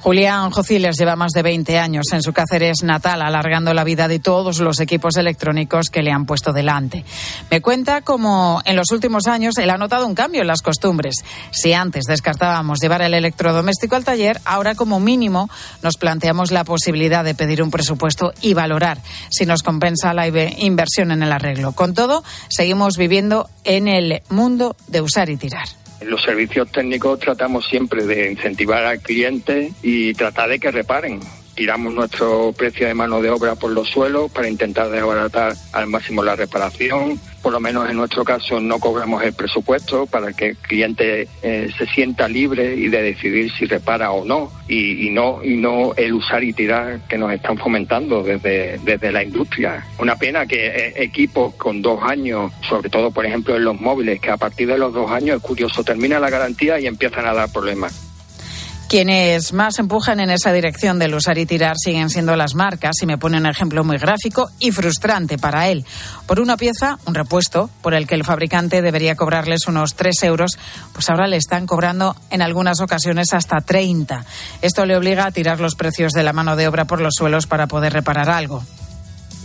Julián 0.00 0.50
Jociles 0.50 0.96
lleva 0.96 1.16
más 1.16 1.32
de 1.32 1.42
20 1.42 1.78
años 1.78 2.06
en 2.12 2.22
su 2.22 2.32
Cáceres 2.32 2.82
natal, 2.84 3.20
alargando 3.20 3.74
la 3.74 3.82
vida 3.82 4.06
de 4.06 4.20
todos 4.20 4.60
los 4.60 4.78
equipos 4.78 5.16
electrónicos 5.16 5.90
que 5.90 6.02
le 6.02 6.12
han 6.12 6.24
puesto 6.24 6.52
delante. 6.52 7.04
Me 7.50 7.60
cuenta 7.60 8.02
cómo 8.02 8.62
en 8.64 8.76
los 8.76 8.92
últimos 8.92 9.26
años 9.26 9.58
él 9.58 9.70
ha 9.70 9.76
notado 9.76 10.06
un 10.06 10.14
cambio 10.14 10.42
en 10.42 10.46
las 10.46 10.62
costumbres. 10.62 11.24
Si 11.50 11.72
antes 11.72 12.04
descartábamos 12.04 12.78
llevar 12.80 13.02
el 13.02 13.12
electrodoméstico 13.12 13.96
al 13.96 14.04
taller, 14.04 14.40
ahora 14.44 14.76
como 14.76 15.00
mínimo 15.00 15.50
nos 15.82 15.96
planteamos 15.96 16.52
la 16.52 16.64
posibilidad 16.64 17.24
de 17.24 17.34
pedir 17.34 17.62
un 17.62 17.72
presupuesto 17.72 18.32
y 18.40 18.54
valorar 18.54 18.98
si 19.30 19.46
nos 19.46 19.64
compensa 19.64 20.14
la 20.14 20.28
inversión 20.28 21.10
en 21.10 21.24
el 21.24 21.32
arreglo. 21.32 21.72
Con 21.72 21.94
todo, 21.94 22.22
seguimos 22.48 22.96
viviendo 22.96 23.50
en 23.64 23.88
el 23.88 24.22
mundo 24.30 24.76
de 24.86 25.00
usar 25.00 25.28
y 25.28 25.36
tirar. 25.36 25.77
En 26.00 26.10
los 26.10 26.22
servicios 26.22 26.70
técnicos 26.70 27.18
tratamos 27.18 27.66
siempre 27.66 28.04
de 28.04 28.30
incentivar 28.30 28.84
al 28.84 29.00
cliente 29.00 29.72
y 29.82 30.14
tratar 30.14 30.48
de 30.50 30.60
que 30.60 30.70
reparen 30.70 31.20
tiramos 31.58 31.92
nuestro 31.92 32.52
precio 32.56 32.86
de 32.86 32.94
mano 32.94 33.20
de 33.20 33.30
obra 33.30 33.56
por 33.56 33.72
los 33.72 33.88
suelos 33.88 34.30
para 34.30 34.48
intentar 34.48 34.90
desbaratar 34.90 35.54
al 35.72 35.88
máximo 35.88 36.22
la 36.22 36.36
reparación. 36.36 37.18
Por 37.42 37.52
lo 37.52 37.58
menos 37.58 37.90
en 37.90 37.96
nuestro 37.96 38.22
caso 38.22 38.60
no 38.60 38.78
cobramos 38.78 39.24
el 39.24 39.32
presupuesto 39.32 40.06
para 40.06 40.32
que 40.32 40.50
el 40.50 40.56
cliente 40.56 41.26
eh, 41.42 41.68
se 41.76 41.86
sienta 41.86 42.28
libre 42.28 42.76
y 42.76 42.86
de 42.86 43.02
decidir 43.02 43.50
si 43.50 43.66
repara 43.66 44.12
o 44.12 44.24
no 44.24 44.52
y, 44.68 45.10
no 45.10 45.42
y 45.42 45.56
no 45.56 45.94
el 45.96 46.12
usar 46.14 46.44
y 46.44 46.52
tirar 46.52 47.00
que 47.08 47.18
nos 47.18 47.32
están 47.32 47.58
fomentando 47.58 48.22
desde, 48.22 48.78
desde 48.84 49.10
la 49.10 49.24
industria. 49.24 49.84
Una 49.98 50.14
pena 50.14 50.46
que 50.46 50.64
eh, 50.64 50.92
equipos 51.02 51.56
con 51.56 51.82
dos 51.82 52.00
años, 52.04 52.52
sobre 52.68 52.88
todo 52.88 53.10
por 53.10 53.26
ejemplo 53.26 53.56
en 53.56 53.64
los 53.64 53.80
móviles, 53.80 54.20
que 54.20 54.30
a 54.30 54.36
partir 54.36 54.68
de 54.68 54.78
los 54.78 54.92
dos 54.92 55.10
años 55.10 55.38
es 55.38 55.42
curioso, 55.42 55.82
termina 55.82 56.20
la 56.20 56.30
garantía 56.30 56.78
y 56.78 56.86
empiezan 56.86 57.26
a 57.26 57.34
dar 57.34 57.50
problemas. 57.50 58.07
Quienes 58.88 59.52
más 59.52 59.78
empujan 59.78 60.18
en 60.18 60.30
esa 60.30 60.50
dirección 60.50 60.98
del 60.98 61.14
usar 61.14 61.36
y 61.36 61.44
tirar 61.44 61.76
siguen 61.76 62.08
siendo 62.08 62.34
las 62.36 62.54
marcas, 62.54 62.96
y 63.02 63.06
me 63.06 63.18
pone 63.18 63.36
un 63.36 63.44
ejemplo 63.44 63.84
muy 63.84 63.98
gráfico 63.98 64.48
y 64.58 64.70
frustrante 64.70 65.36
para 65.36 65.68
él. 65.68 65.84
Por 66.26 66.40
una 66.40 66.56
pieza, 66.56 66.98
un 67.04 67.14
repuesto, 67.14 67.68
por 67.82 67.92
el 67.92 68.06
que 68.06 68.14
el 68.14 68.24
fabricante 68.24 68.80
debería 68.80 69.14
cobrarles 69.14 69.66
unos 69.66 69.94
3 69.94 70.22
euros, 70.22 70.52
pues 70.94 71.10
ahora 71.10 71.26
le 71.26 71.36
están 71.36 71.66
cobrando 71.66 72.16
en 72.30 72.40
algunas 72.40 72.80
ocasiones 72.80 73.34
hasta 73.34 73.60
30. 73.60 74.24
Esto 74.62 74.86
le 74.86 74.96
obliga 74.96 75.26
a 75.26 75.32
tirar 75.32 75.60
los 75.60 75.74
precios 75.74 76.12
de 76.12 76.22
la 76.22 76.32
mano 76.32 76.56
de 76.56 76.66
obra 76.66 76.86
por 76.86 77.02
los 77.02 77.12
suelos 77.14 77.46
para 77.46 77.66
poder 77.66 77.92
reparar 77.92 78.30
algo 78.30 78.64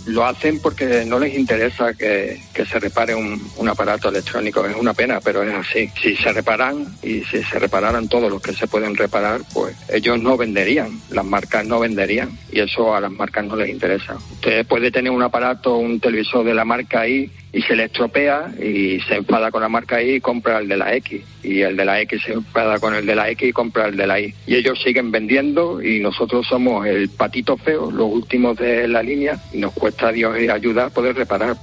lo 0.06 0.26
hacen 0.26 0.60
porque 0.60 1.06
no 1.06 1.20
les 1.20 1.36
interesa 1.36 1.94
que, 1.94 2.40
se 2.54 2.80
repare 2.80 3.16
un, 3.16 3.68
aparato 3.68 4.10
electrónico. 4.10 4.66
Es 4.66 4.76
una 4.76 4.94
pena, 4.94 5.20
pero 5.22 5.44
es 5.44 5.54
así. 5.54 5.90
Si 6.02 6.16
se 6.16 6.32
reparan 6.32 6.86
y 7.02 7.22
si 7.22 7.44
se 7.44 7.60
repararan 7.60 8.08
todos 8.08 8.30
los 8.30 8.42
que 8.42 8.54
se 8.54 8.68
pueden 8.68 8.96
reparar, 8.96 9.42
pues 9.54 9.76
ellos 9.90 10.22
no 10.22 10.38
venderían, 10.38 11.00
las 11.10 11.26
marcas 11.26 11.66
no 11.66 11.80
venderían 11.80 12.38
y 12.52 12.60
eso 12.60 12.96
a 12.96 13.02
las 13.02 13.12
marcas 13.12 13.46
no 13.46 13.56
les 13.56 13.70
interesa. 13.70 14.18
Usted 14.34 14.66
puede 14.68 14.92
tener 14.92 15.12
un 15.12 15.24
aparato, 15.24 15.78
un 15.78 16.00
televisor 16.00 16.46
de 16.46 16.54
la 16.54 16.66
marca 16.66 17.02
ahí 17.02 17.32
y 17.54 17.62
se 17.62 17.76
le 17.76 17.86
estropea 17.86 18.52
y 18.60 19.00
se 19.02 19.16
enfada 19.16 19.52
con 19.52 19.62
la 19.62 19.70
marca 19.70 20.02
Y 20.02 20.16
y 20.16 20.20
compra 20.20 20.58
el 20.58 20.68
de 20.68 20.76
la 20.76 20.94
X. 20.96 21.22
Y 21.44 21.62
el 21.62 21.78
de 21.78 21.86
la 21.86 22.02
X 22.02 22.24
se 22.26 22.34
enfada 22.34 22.80
con 22.80 22.96
el 22.96 23.06
de 23.06 23.16
la 23.16 23.30
X 23.30 23.48
y 23.48 23.54
compra 23.54 23.88
el 23.88 23.96
de 23.96 24.08
la 24.08 24.20
Y. 24.20 24.34
Y 24.48 24.56
ellos 24.56 24.80
siguen 24.84 25.12
vendiendo 25.12 25.82
y 25.82 26.00
nosotros 26.00 26.48
somos 26.48 26.86
el 26.88 27.10
patito 27.10 27.56
feo, 27.56 27.92
los 27.92 28.12
últimos 28.12 28.58
de 28.58 28.88
la 28.88 29.04
línea 29.04 29.40
y 29.54 29.60
nos 29.60 29.72
cuesta 29.74 30.12
Dios 30.12 30.36
y 30.42 30.50
ayuda 30.50 30.88
a 30.88 30.90
poder 30.90 31.16
reparar. 31.16 31.56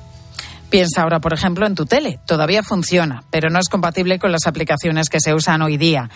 Piensa 0.70 1.02
ahora, 1.02 1.18
por 1.18 1.32
ejemplo, 1.32 1.66
en 1.66 1.74
tu 1.74 1.84
tele. 1.84 2.20
Todavía 2.24 2.62
funciona, 2.62 3.24
pero 3.30 3.50
no 3.50 3.58
es 3.58 3.68
compatible 3.68 4.20
con 4.20 4.30
las 4.30 4.46
aplicaciones 4.46 5.08
que 5.08 5.18
se 5.18 5.34
usan 5.34 5.62
hoy 5.62 5.76
día. 5.76 6.08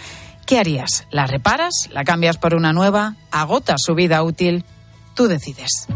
¿Qué 0.47 0.59
harías? 0.59 1.07
¿La 1.11 1.27
reparas? 1.27 1.89
¿La 1.91 2.05
cambias 2.05 2.39
por 2.39 2.55
una 2.55 2.73
nueva? 2.73 3.17
¿Agotas 3.33 3.83
su 3.85 3.97
vida 3.97 4.23
útil? 4.23 4.65
Tú 5.17 5.27
decides. 5.27 5.89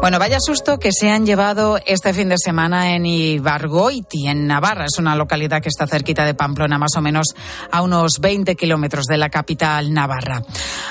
Bueno, 0.00 0.20
vaya 0.20 0.38
susto 0.38 0.78
que 0.78 0.92
se 0.92 1.10
han 1.10 1.26
llevado 1.26 1.80
este 1.84 2.14
fin 2.14 2.28
de 2.28 2.36
semana 2.38 2.94
en 2.94 3.04
Ibargoiti, 3.04 4.28
en 4.28 4.46
Navarra. 4.46 4.84
Es 4.84 4.96
una 4.98 5.16
localidad 5.16 5.60
que 5.60 5.68
está 5.68 5.88
cerquita 5.88 6.24
de 6.24 6.34
Pamplona, 6.34 6.78
más 6.78 6.94
o 6.96 7.00
menos 7.00 7.34
a 7.72 7.82
unos 7.82 8.20
20 8.20 8.54
kilómetros 8.54 9.06
de 9.06 9.18
la 9.18 9.28
capital 9.28 9.92
navarra. 9.92 10.44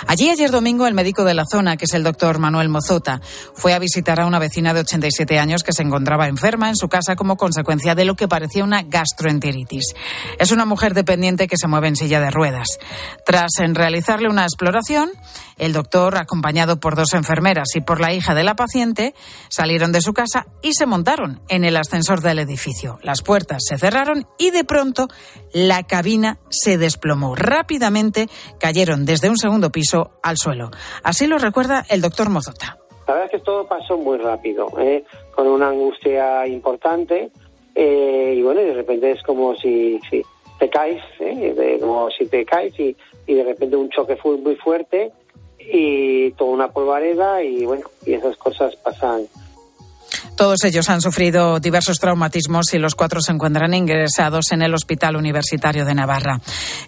Allí 0.07 0.29
ayer 0.29 0.51
domingo 0.51 0.87
el 0.87 0.93
médico 0.93 1.23
de 1.23 1.33
la 1.33 1.45
zona, 1.49 1.77
que 1.77 1.85
es 1.85 1.93
el 1.93 2.03
doctor 2.03 2.37
Manuel 2.37 2.67
Mozota, 2.67 3.21
fue 3.55 3.73
a 3.73 3.79
visitar 3.79 4.19
a 4.19 4.25
una 4.25 4.39
vecina 4.39 4.73
de 4.73 4.81
87 4.81 5.39
años 5.39 5.63
que 5.63 5.71
se 5.71 5.83
encontraba 5.83 6.27
enferma 6.27 6.67
en 6.67 6.75
su 6.75 6.89
casa 6.89 7.15
como 7.15 7.37
consecuencia 7.37 7.95
de 7.95 8.03
lo 8.03 8.15
que 8.15 8.27
parecía 8.27 8.65
una 8.65 8.83
gastroenteritis. 8.83 9.95
Es 10.37 10.51
una 10.51 10.65
mujer 10.65 10.93
dependiente 10.93 11.47
que 11.47 11.57
se 11.57 11.67
mueve 11.67 11.87
en 11.87 11.95
silla 11.95 12.19
de 12.19 12.29
ruedas. 12.29 12.77
Tras 13.25 13.51
realizarle 13.73 14.29
una 14.29 14.43
exploración, 14.43 15.09
el 15.57 15.73
doctor, 15.73 16.17
acompañado 16.17 16.79
por 16.79 16.95
dos 16.95 17.13
enfermeras 17.13 17.69
y 17.75 17.81
por 17.81 17.99
la 17.99 18.13
hija 18.13 18.35
de 18.35 18.43
la 18.43 18.55
paciente, 18.55 19.06
salieron 19.49 19.91
de 19.91 20.01
su 20.01 20.13
casa 20.13 20.47
y 20.61 20.73
se 20.73 20.85
montaron 20.85 21.41
en 21.49 21.63
el 21.63 21.77
ascensor 21.77 22.21
del 22.21 22.39
edificio. 22.39 22.99
Las 23.01 23.21
puertas 23.21 23.63
se 23.67 23.77
cerraron 23.77 24.27
y 24.37 24.51
de 24.51 24.63
pronto 24.63 25.07
la 25.53 25.83
cabina 25.83 26.39
se 26.49 26.77
desplomó. 26.77 27.35
Rápidamente 27.35 28.27
cayeron 28.59 29.05
desde 29.05 29.29
un 29.29 29.37
segundo 29.37 29.71
piso 29.71 30.11
al 30.23 30.37
suelo. 30.37 30.71
Así 31.03 31.27
lo 31.27 31.37
recuerda 31.37 31.85
el 31.89 32.01
doctor 32.01 32.29
Mozota. 32.29 32.77
La 33.07 33.13
verdad 33.13 33.29
es 33.33 33.39
que 33.39 33.45
todo 33.45 33.65
pasó 33.67 33.97
muy 33.97 34.17
rápido, 34.17 34.67
¿eh? 34.79 35.03
con 35.33 35.47
una 35.47 35.69
angustia 35.69 36.45
importante 36.45 37.29
eh, 37.73 38.33
y 38.35 38.41
bueno, 38.41 38.61
de 38.61 38.73
repente 38.73 39.11
es 39.11 39.21
como 39.23 39.55
si, 39.55 39.99
te 40.59 40.69
caes, 40.69 41.01
¿eh? 41.19 41.77
como 41.79 42.09
si 42.09 42.25
te 42.25 42.43
caes 42.43 42.77
y, 42.79 42.97
y 43.27 43.33
de 43.35 43.43
repente 43.43 43.75
un 43.75 43.89
choque 43.89 44.15
fue 44.15 44.35
muy 44.37 44.55
fuerte 44.55 45.11
y 45.71 46.31
toda 46.31 46.51
una 46.51 46.67
polvareda 46.69 47.43
y 47.43 47.65
bueno, 47.65 47.89
y 48.05 48.13
esas 48.13 48.37
cosas 48.37 48.75
pasan. 48.77 49.27
Todos 50.37 50.63
ellos 50.65 50.87
han 50.89 51.01
sufrido 51.01 51.59
diversos 51.59 51.97
traumatismos 51.99 52.71
y 52.73 52.77
los 52.77 52.93
cuatro 52.93 53.21
se 53.21 53.31
encuentran 53.31 53.73
ingresados 53.73 54.51
en 54.51 54.61
el 54.61 54.73
Hospital 54.73 55.15
Universitario 55.15 55.83
de 55.83 55.95
Navarra. 55.95 56.39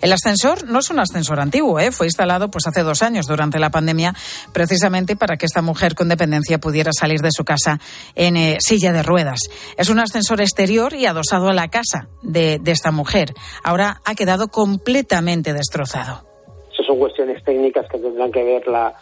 El 0.01 0.13
ascensor 0.13 0.65
no 0.65 0.79
es 0.79 0.89
un 0.91 0.99
ascensor 0.99 1.39
antiguo, 1.39 1.79
¿eh? 1.79 1.91
fue 1.91 2.05
instalado 2.05 2.51
pues 2.51 2.67
hace 2.67 2.83
dos 2.83 3.01
años 3.01 3.25
durante 3.25 3.57
la 3.57 3.71
pandemia, 3.71 4.13
precisamente 4.53 5.15
para 5.15 5.37
que 5.37 5.47
esta 5.47 5.63
mujer 5.63 5.95
con 5.95 6.09
dependencia 6.09 6.59
pudiera 6.59 6.91
salir 6.93 7.21
de 7.21 7.31
su 7.31 7.43
casa 7.43 7.79
en 8.13 8.37
eh, 8.37 8.57
silla 8.61 8.93
de 8.93 9.01
ruedas. 9.01 9.39
Es 9.77 9.89
un 9.89 9.99
ascensor 9.99 10.41
exterior 10.41 10.93
y 10.93 11.07
adosado 11.07 11.49
a 11.49 11.53
la 11.53 11.69
casa 11.69 12.07
de, 12.21 12.59
de 12.59 12.71
esta 12.71 12.91
mujer. 12.91 13.33
Ahora 13.63 13.99
ha 14.05 14.13
quedado 14.13 14.49
completamente 14.49 15.53
destrozado 15.53 16.28
son 16.89 16.97
cuestiones 16.97 17.43
técnicas 17.43 17.87
que 17.87 17.99
tendrán 17.99 18.31
que 18.31 18.43
ver 18.43 18.67
la, 18.67 18.93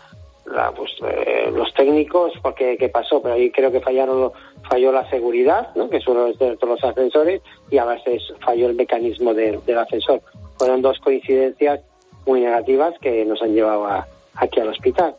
pues, 0.75 0.91
eh, 1.07 1.49
los 1.53 1.73
técnicos 1.73 2.33
porque 2.41 2.75
qué 2.77 2.89
pasó, 2.89 3.21
pero 3.21 3.35
ahí 3.35 3.49
creo 3.49 3.71
que 3.71 3.79
fallaron 3.79 4.31
falló 4.69 4.91
la 4.91 5.09
seguridad, 5.09 5.69
¿no? 5.75 5.89
que 5.89 5.97
es 5.97 6.07
uno 6.07 6.25
de 6.25 6.57
los 6.61 6.83
ascensores, 6.83 7.41
y 7.71 7.77
a 7.77 7.85
veces 7.85 8.21
falló 8.45 8.67
el 8.67 8.75
mecanismo 8.75 9.33
del 9.33 9.77
ascensor. 9.77 10.21
Fueron 10.57 10.81
dos 10.81 10.97
coincidencias 10.99 11.79
muy 12.25 12.41
negativas 12.41 12.93
que 12.99 13.23
nos 13.23 13.41
han 13.41 13.53
llevado 13.53 13.87
aquí 14.35 14.59
al 14.59 14.67
hospital. 14.67 15.15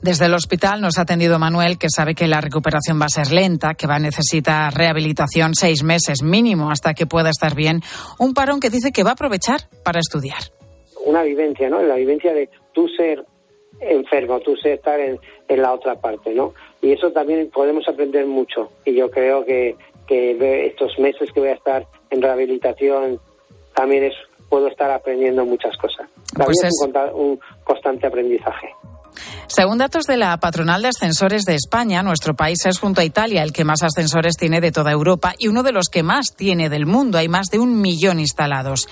Desde 0.00 0.26
el 0.26 0.34
hospital 0.34 0.80
nos 0.80 0.98
ha 0.98 1.02
atendido 1.02 1.40
Manuel, 1.40 1.78
que 1.78 1.88
sabe 1.88 2.14
que 2.14 2.28
la 2.28 2.40
recuperación 2.40 3.00
va 3.00 3.06
a 3.06 3.08
ser 3.08 3.32
lenta, 3.32 3.74
que 3.74 3.88
va 3.88 3.96
a 3.96 3.98
necesitar 3.98 4.72
rehabilitación 4.72 5.54
seis 5.54 5.82
meses 5.82 6.22
mínimo 6.22 6.70
hasta 6.70 6.94
que 6.94 7.06
pueda 7.06 7.30
estar 7.30 7.56
bien. 7.56 7.82
Un 8.18 8.34
parón 8.34 8.60
que 8.60 8.70
dice 8.70 8.92
que 8.92 9.02
va 9.02 9.10
a 9.10 9.14
aprovechar 9.14 9.62
para 9.82 9.98
estudiar 9.98 10.38
una 11.04 11.22
vivencia, 11.22 11.68
¿no? 11.68 11.82
La 11.82 11.96
vivencia 11.96 12.32
de 12.32 12.48
tú 12.72 12.88
ser 12.88 13.24
enfermo, 13.80 14.40
tú 14.40 14.56
ser 14.56 14.72
estar 14.72 15.00
en, 15.00 15.18
la 15.48 15.72
otra 15.72 15.96
parte, 15.96 16.34
¿no? 16.34 16.54
Y 16.80 16.92
eso 16.92 17.12
también 17.12 17.50
podemos 17.50 17.88
aprender 17.88 18.26
mucho. 18.26 18.70
Y 18.84 18.94
yo 18.94 19.10
creo 19.10 19.44
que, 19.44 19.76
que 20.06 20.66
estos 20.66 20.98
meses 20.98 21.30
que 21.32 21.40
voy 21.40 21.50
a 21.50 21.54
estar 21.54 21.86
en 22.10 22.22
rehabilitación 22.22 23.20
también 23.74 24.04
es 24.04 24.14
puedo 24.48 24.68
estar 24.68 24.90
aprendiendo 24.90 25.44
muchas 25.44 25.76
cosas. 25.76 26.08
También 26.36 26.46
pues 26.46 26.64
es 26.64 27.12
un 27.14 27.40
constante 27.64 28.06
aprendizaje. 28.06 28.68
Según 29.46 29.78
datos 29.78 30.06
de 30.06 30.16
la 30.16 30.36
Patronal 30.38 30.82
de 30.82 30.88
Ascensores 30.88 31.44
de 31.44 31.54
España, 31.54 32.02
nuestro 32.02 32.34
país 32.34 32.64
es 32.66 32.78
junto 32.78 33.00
a 33.00 33.04
Italia 33.04 33.42
el 33.42 33.52
que 33.52 33.64
más 33.64 33.82
ascensores 33.82 34.36
tiene 34.36 34.60
de 34.60 34.72
toda 34.72 34.90
Europa 34.90 35.34
y 35.38 35.48
uno 35.48 35.62
de 35.62 35.72
los 35.72 35.88
que 35.88 36.02
más 36.02 36.34
tiene 36.36 36.68
del 36.68 36.86
mundo. 36.86 37.18
Hay 37.18 37.28
más 37.28 37.48
de 37.48 37.58
un 37.58 37.80
millón 37.80 38.20
instalados. 38.20 38.88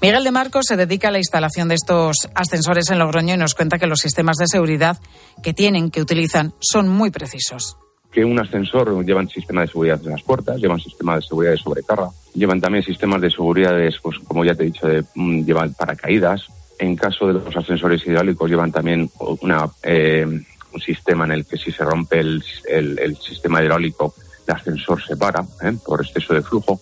Miguel 0.00 0.24
de 0.24 0.30
Marcos 0.30 0.66
se 0.66 0.76
dedica 0.76 1.08
a 1.08 1.12
la 1.12 1.18
instalación 1.18 1.68
de 1.68 1.74
estos 1.74 2.28
ascensores 2.34 2.90
en 2.90 2.98
Logroño 2.98 3.34
y 3.34 3.38
nos 3.38 3.54
cuenta 3.54 3.78
que 3.78 3.86
los 3.86 4.00
sistemas 4.00 4.36
de 4.36 4.46
seguridad 4.46 4.98
que 5.42 5.54
tienen, 5.54 5.90
que 5.90 6.00
utilizan, 6.00 6.54
son 6.60 6.88
muy 6.88 7.10
precisos 7.10 7.76
que 8.10 8.24
un 8.24 8.38
ascensor 8.38 9.04
llevan 9.04 9.28
sistema 9.28 9.60
de 9.62 9.68
seguridad 9.68 10.00
en 10.02 10.12
las 10.12 10.22
puertas, 10.22 10.56
llevan 10.58 10.80
sistema 10.80 11.16
de 11.16 11.22
seguridad 11.22 11.52
de 11.52 11.58
sobrecarga, 11.58 12.08
llevan 12.34 12.60
también 12.60 12.82
sistemas 12.82 13.20
de 13.20 13.30
seguridad, 13.30 13.72
pues 14.02 14.18
como 14.20 14.44
ya 14.44 14.54
te 14.54 14.62
he 14.62 14.66
dicho, 14.66 14.86
de, 14.86 15.04
mm, 15.14 15.44
llevan 15.44 15.74
paracaídas, 15.74 16.48
en 16.78 16.96
caso 16.96 17.26
de 17.26 17.34
los 17.34 17.56
ascensores 17.56 18.06
hidráulicos 18.06 18.48
llevan 18.48 18.72
también 18.72 19.10
una, 19.40 19.68
eh, 19.82 20.24
un 20.26 20.80
sistema 20.80 21.24
en 21.24 21.32
el 21.32 21.46
que 21.46 21.56
si 21.56 21.72
se 21.72 21.84
rompe 21.84 22.20
el, 22.20 22.42
el, 22.68 23.16
sistema 23.16 23.62
hidráulico 23.62 24.14
el 24.46 24.54
ascensor 24.54 25.02
se 25.02 25.16
para 25.16 25.42
¿eh? 25.62 25.72
por 25.84 26.00
exceso 26.00 26.34
de 26.34 26.42
flujo. 26.42 26.80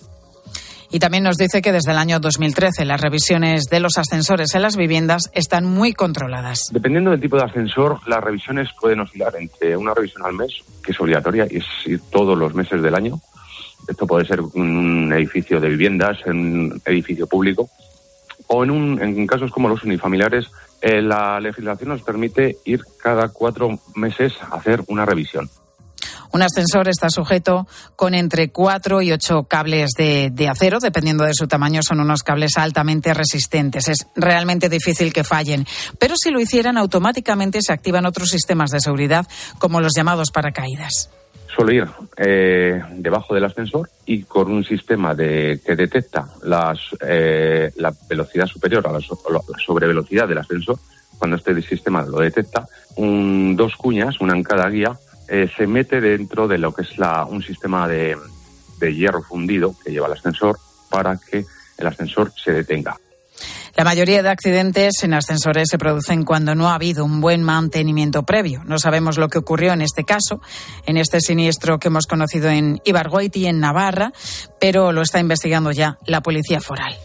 Y 0.90 1.00
también 1.00 1.24
nos 1.24 1.36
dice 1.36 1.62
que 1.62 1.72
desde 1.72 1.90
el 1.90 1.98
año 1.98 2.20
2013 2.20 2.84
las 2.84 3.00
revisiones 3.00 3.64
de 3.64 3.80
los 3.80 3.98
ascensores 3.98 4.54
en 4.54 4.62
las 4.62 4.76
viviendas 4.76 5.30
están 5.32 5.64
muy 5.64 5.92
controladas. 5.92 6.68
Dependiendo 6.70 7.10
del 7.10 7.20
tipo 7.20 7.36
de 7.36 7.44
ascensor, 7.44 7.98
las 8.06 8.22
revisiones 8.22 8.68
pueden 8.80 9.00
oscilar 9.00 9.34
entre 9.36 9.76
una 9.76 9.94
revisión 9.94 10.24
al 10.24 10.34
mes, 10.34 10.52
que 10.84 10.92
es 10.92 11.00
obligatoria 11.00 11.46
y 11.50 11.56
es 11.56 11.64
ir 11.86 12.00
todos 12.10 12.38
los 12.38 12.54
meses 12.54 12.82
del 12.82 12.94
año. 12.94 13.20
Esto 13.88 14.06
puede 14.06 14.26
ser 14.26 14.40
un 14.40 15.12
edificio 15.12 15.60
de 15.60 15.68
viviendas, 15.68 16.18
en 16.26 16.36
un 16.36 16.82
edificio 16.84 17.26
público, 17.26 17.68
o 18.48 18.64
en, 18.64 18.70
un, 18.70 19.02
en 19.02 19.26
casos 19.26 19.50
como 19.50 19.68
los 19.68 19.82
unifamiliares, 19.84 20.46
eh, 20.80 21.02
la 21.02 21.40
legislación 21.40 21.90
nos 21.90 22.02
permite 22.02 22.58
ir 22.64 22.80
cada 23.02 23.28
cuatro 23.28 23.78
meses 23.94 24.34
a 24.40 24.56
hacer 24.56 24.82
una 24.88 25.04
revisión. 25.04 25.48
Un 26.32 26.42
ascensor 26.42 26.88
está 26.88 27.08
sujeto 27.08 27.66
con 27.94 28.12
entre 28.12 28.50
cuatro 28.50 29.00
y 29.00 29.10
ocho 29.12 29.44
cables 29.44 29.92
de, 29.96 30.30
de, 30.30 30.48
acero, 30.48 30.80
dependiendo 30.80 31.24
de 31.24 31.32
su 31.34 31.46
tamaño, 31.46 31.82
son 31.82 32.00
unos 32.00 32.22
cables 32.22 32.58
altamente 32.58 33.14
resistentes. 33.14 33.88
Es 33.88 34.06
realmente 34.14 34.68
difícil 34.68 35.12
que 35.12 35.24
fallen, 35.24 35.66
pero 35.98 36.14
si 36.16 36.30
lo 36.30 36.40
hicieran, 36.40 36.76
automáticamente 36.76 37.62
se 37.62 37.72
activan 37.72 38.06
otros 38.06 38.28
sistemas 38.28 38.70
de 38.70 38.80
seguridad, 38.80 39.26
como 39.58 39.80
los 39.80 39.94
llamados 39.96 40.30
paracaídas 40.30 41.08
suelo 41.56 41.72
ir 41.72 41.88
eh, 42.18 42.82
debajo 42.98 43.34
del 43.34 43.44
ascensor 43.44 43.88
y 44.04 44.24
con 44.24 44.52
un 44.52 44.62
sistema 44.62 45.14
de, 45.14 45.60
que 45.64 45.74
detecta 45.74 46.28
las, 46.42 46.78
eh, 47.00 47.72
la 47.76 47.92
velocidad 48.08 48.46
superior 48.46 48.86
a 48.86 48.92
la, 48.92 49.00
sobrevelocidad 49.00 50.28
del 50.28 50.38
ascensor, 50.38 50.78
cuando 51.18 51.36
este 51.36 51.60
sistema 51.62 52.04
lo 52.04 52.18
detecta, 52.18 52.68
un, 52.96 53.56
dos 53.56 53.74
cuñas, 53.76 54.20
una 54.20 54.36
en 54.36 54.42
cada 54.42 54.68
guía, 54.68 54.92
eh, 55.28 55.48
se 55.56 55.66
mete 55.66 56.00
dentro 56.00 56.46
de 56.46 56.58
lo 56.58 56.74
que 56.74 56.82
es 56.82 56.98
la, 56.98 57.24
un 57.24 57.42
sistema 57.42 57.88
de, 57.88 58.16
de 58.78 58.94
hierro 58.94 59.22
fundido 59.22 59.74
que 59.82 59.92
lleva 59.92 60.08
el 60.08 60.12
ascensor 60.12 60.58
para 60.90 61.16
que 61.18 61.44
el 61.78 61.86
ascensor 61.86 62.32
se 62.36 62.52
detenga. 62.52 62.96
La 63.76 63.84
mayoría 63.84 64.22
de 64.22 64.30
accidentes 64.30 65.02
en 65.02 65.12
ascensores 65.12 65.68
se 65.70 65.76
producen 65.76 66.24
cuando 66.24 66.54
no 66.54 66.70
ha 66.70 66.74
habido 66.74 67.04
un 67.04 67.20
buen 67.20 67.42
mantenimiento 67.42 68.22
previo. 68.22 68.62
No 68.64 68.78
sabemos 68.78 69.18
lo 69.18 69.28
que 69.28 69.36
ocurrió 69.36 69.74
en 69.74 69.82
este 69.82 70.04
caso, 70.04 70.40
en 70.86 70.96
este 70.96 71.20
siniestro 71.20 71.78
que 71.78 71.88
hemos 71.88 72.06
conocido 72.06 72.48
en 72.48 72.80
Ibargoiti, 72.84 73.46
en 73.46 73.60
Navarra, 73.60 74.12
pero 74.58 74.92
lo 74.92 75.02
está 75.02 75.20
investigando 75.20 75.72
ya 75.72 75.98
la 76.06 76.22
Policía 76.22 76.62
Foral. 76.62 76.96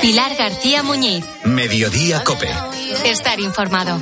Pilar 0.00 0.36
García 0.36 0.82
Muñiz. 0.84 1.24
Mediodía 1.44 2.22
Cope. 2.22 2.48
Estar 3.04 3.40
informado. 3.40 3.98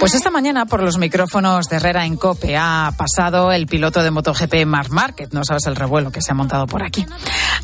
Pues 0.00 0.14
esta 0.14 0.30
mañana 0.30 0.64
por 0.64 0.82
los 0.82 0.96
micrófonos 0.96 1.66
de 1.68 1.76
Herrera 1.76 2.06
en 2.06 2.16
Cope 2.16 2.56
ha 2.56 2.90
pasado 2.96 3.52
el 3.52 3.66
piloto 3.66 4.02
de 4.02 4.10
MotoGP 4.10 4.64
Mark 4.64 4.90
Market. 4.90 5.34
No 5.34 5.44
sabes 5.44 5.66
el 5.66 5.76
revuelo 5.76 6.10
que 6.10 6.22
se 6.22 6.32
ha 6.32 6.34
montado 6.34 6.66
por 6.66 6.82
aquí. 6.82 7.04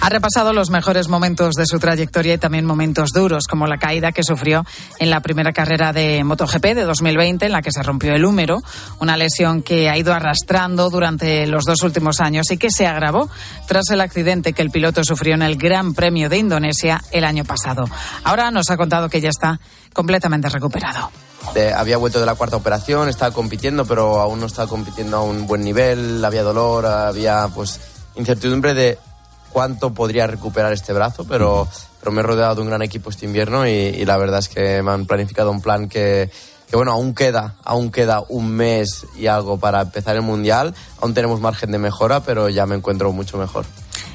Ha 0.00 0.08
repasado 0.10 0.52
los 0.52 0.68
mejores 0.68 1.08
momentos 1.08 1.54
de 1.54 1.64
su 1.64 1.78
trayectoria 1.78 2.34
y 2.34 2.38
también 2.38 2.66
momentos 2.66 3.12
duros, 3.12 3.46
como 3.46 3.66
la 3.66 3.78
caída 3.78 4.12
que 4.12 4.22
sufrió 4.22 4.66
en 4.98 5.08
la 5.08 5.20
primera 5.20 5.54
carrera 5.54 5.94
de 5.94 6.22
MotoGP 6.24 6.62
de 6.74 6.82
2020, 6.82 7.46
en 7.46 7.52
la 7.52 7.62
que 7.62 7.72
se 7.72 7.82
rompió 7.82 8.14
el 8.14 8.26
húmero, 8.26 8.62
una 9.00 9.16
lesión 9.16 9.62
que 9.62 9.88
ha 9.88 9.96
ido 9.96 10.12
arrastrando 10.12 10.90
durante 10.90 11.46
los 11.46 11.64
dos 11.64 11.82
últimos 11.84 12.20
años 12.20 12.50
y 12.50 12.58
que 12.58 12.70
se 12.70 12.86
agravó 12.86 13.30
tras 13.66 13.88
el 13.88 14.02
accidente 14.02 14.52
que 14.52 14.60
el 14.60 14.70
piloto 14.70 15.02
sufrió 15.04 15.36
en 15.36 15.42
el 15.42 15.56
Gran 15.56 15.94
Premio 15.94 16.28
de 16.28 16.36
Indonesia 16.36 17.02
el 17.12 17.24
año 17.24 17.46
pasado. 17.46 17.86
Ahora 18.24 18.50
nos 18.50 18.68
ha 18.68 18.76
contado 18.76 19.08
que 19.08 19.22
ya 19.22 19.30
está 19.30 19.58
completamente 19.94 20.50
recuperado 20.50 21.10
había 21.76 21.96
vuelto 21.96 22.20
de 22.20 22.26
la 22.26 22.34
cuarta 22.34 22.56
operación, 22.56 23.08
estaba 23.08 23.32
compitiendo, 23.32 23.84
pero 23.84 24.20
aún 24.20 24.40
no 24.40 24.46
estaba 24.46 24.68
compitiendo 24.68 25.18
a 25.18 25.22
un 25.22 25.46
buen 25.46 25.62
nivel, 25.62 26.24
había 26.24 26.42
dolor, 26.42 26.86
había 26.86 27.48
pues 27.54 27.80
incertidumbre 28.16 28.74
de 28.74 28.98
cuánto 29.50 29.94
podría 29.94 30.26
recuperar 30.26 30.72
este 30.72 30.92
brazo, 30.92 31.24
pero, 31.26 31.66
pero 32.00 32.12
me 32.12 32.20
he 32.20 32.22
rodeado 32.22 32.56
de 32.56 32.60
un 32.60 32.66
gran 32.68 32.82
equipo 32.82 33.10
este 33.10 33.24
invierno 33.24 33.66
y, 33.66 34.04
la 34.04 34.18
verdad 34.18 34.40
es 34.40 34.48
que 34.48 34.82
me 34.82 34.90
han 34.90 35.06
planificado 35.06 35.50
un 35.50 35.62
plan 35.62 35.88
que, 35.88 36.30
que 36.68 36.76
bueno, 36.76 36.92
aún 36.92 37.14
queda, 37.14 37.56
aún 37.64 37.90
queda 37.90 38.22
un 38.28 38.50
mes 38.50 39.06
y 39.16 39.26
algo 39.26 39.58
para 39.58 39.82
empezar 39.82 40.16
el 40.16 40.22
mundial, 40.22 40.74
aún 41.00 41.14
tenemos 41.14 41.40
margen 41.40 41.70
de 41.70 41.78
mejora, 41.78 42.20
pero 42.20 42.48
ya 42.48 42.66
me 42.66 42.76
encuentro 42.76 43.12
mucho 43.12 43.38
mejor. 43.38 43.64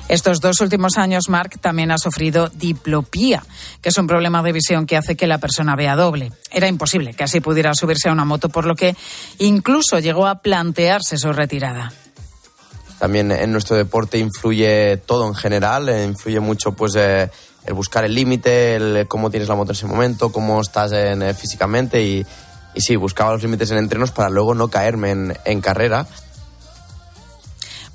Estos 0.07 0.41
dos 0.41 0.59
últimos 0.59 0.97
años, 0.97 1.29
Mark 1.29 1.59
también 1.61 1.89
ha 1.91 1.97
sufrido 1.97 2.49
diplopía, 2.49 3.43
que 3.81 3.89
es 3.89 3.97
un 3.97 4.07
problema 4.07 4.43
de 4.43 4.51
visión 4.51 4.85
que 4.85 4.97
hace 4.97 5.15
que 5.15 5.25
la 5.25 5.37
persona 5.37 5.77
vea 5.77 5.95
doble. 5.95 6.33
Era 6.51 6.67
imposible 6.67 7.13
que 7.13 7.23
así 7.23 7.39
pudiera 7.39 7.73
subirse 7.73 8.09
a 8.09 8.11
una 8.11 8.25
moto, 8.25 8.49
por 8.49 8.65
lo 8.65 8.75
que 8.75 8.95
incluso 9.37 9.99
llegó 9.99 10.27
a 10.27 10.41
plantearse 10.41 11.17
su 11.17 11.31
retirada 11.31 11.93
también 13.01 13.31
en 13.31 13.51
nuestro 13.51 13.75
deporte 13.75 14.19
influye 14.19 14.95
todo 14.95 15.27
en 15.27 15.33
general, 15.33 15.89
eh, 15.89 16.05
influye 16.05 16.39
mucho 16.39 16.73
pues 16.73 16.93
eh, 16.95 17.31
el 17.65 17.73
buscar 17.73 18.03
el 18.03 18.13
límite, 18.13 18.75
el 18.75 19.07
cómo 19.07 19.31
tienes 19.31 19.49
la 19.49 19.55
moto 19.55 19.71
en 19.71 19.75
ese 19.75 19.87
momento, 19.87 20.31
cómo 20.31 20.61
estás 20.61 20.91
en, 20.91 21.23
eh, 21.23 21.33
físicamente 21.33 22.03
y, 22.03 22.23
sí, 22.75 22.95
buscaba 22.97 23.31
los 23.31 23.41
límites 23.41 23.71
en 23.71 23.79
entrenos 23.79 24.11
para 24.11 24.29
luego 24.29 24.53
no 24.53 24.67
caerme 24.67 25.09
en, 25.09 25.35
en 25.45 25.61
carrera. 25.61 26.05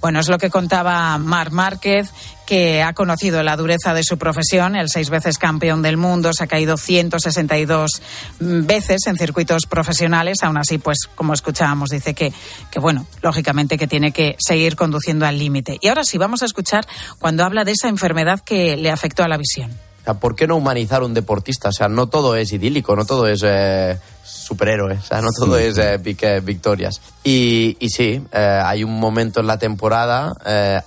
Bueno, 0.01 0.21
es 0.21 0.29
lo 0.29 0.39
que 0.39 0.51
contaba 0.51 1.19
Marc 1.19 1.53
Márquez, 1.53 2.11
que 2.47 2.83
ha 2.83 2.93
conocido 2.93 3.43
la 3.43 3.57
dureza 3.57 3.93
de 3.93 4.05
su 4.05 4.19
profesión. 4.19 4.77
El 4.77 4.89
seis 4.89 5.11
veces 5.11 5.39
campeón 5.39 5.83
del 5.83 5.97
mundo 5.97 6.33
se 6.33 6.45
ha 6.45 6.47
caído 6.47 6.77
162 6.77 8.03
veces 8.39 9.07
en 9.07 9.17
circuitos 9.17 9.67
profesionales. 9.67 10.39
Aún 10.43 10.59
así, 10.59 10.79
pues, 10.79 10.99
como 11.15 11.35
escuchábamos, 11.35 11.91
dice 11.91 12.15
que, 12.15 12.33
que 12.71 12.79
bueno, 12.79 13.07
lógicamente 13.23 13.79
que 13.79 13.89
tiene 13.89 14.13
que 14.13 14.37
seguir 14.39 14.77
conduciendo 14.77 15.27
al 15.27 15.39
límite. 15.39 15.79
Y 15.81 15.89
ahora 15.89 16.05
sí, 16.05 16.19
vamos 16.19 16.43
a 16.43 16.47
escuchar 16.47 16.87
cuando 17.19 17.45
habla 17.45 17.65
de 17.65 17.73
esa 17.73 17.89
enfermedad 17.89 18.41
que 18.41 18.77
le 18.77 18.91
afectó 18.91 19.25
a 19.25 19.29
la 19.29 19.39
visión. 19.39 19.77
¿por 20.15 20.37
qué 20.37 20.47
no 20.47 20.57
humanizar 20.57 21.03
un 21.03 21.15
deportista? 21.15 21.71
O 21.71 21.73
sea, 21.73 21.89
no 21.89 22.07
todo 22.09 22.37
es 22.37 22.53
idílico, 22.53 22.95
no 22.95 23.05
todo 23.05 23.27
es 23.27 23.43
eh, 23.45 23.99
superhéroe, 24.27 24.95
o 24.95 25.03
sea, 25.03 25.21
no 25.21 25.29
todo 25.33 25.57
es 25.59 25.79
eh, 25.79 26.01
eh, 26.03 26.41
victorias. 26.43 27.01
Y, 27.23 27.77
y 27.81 27.91
sí, 27.91 28.23
hay 28.33 28.85
un 28.85 28.99
momento 28.99 29.41
en 29.41 29.47
la 29.47 29.59
temporada, 29.59 30.33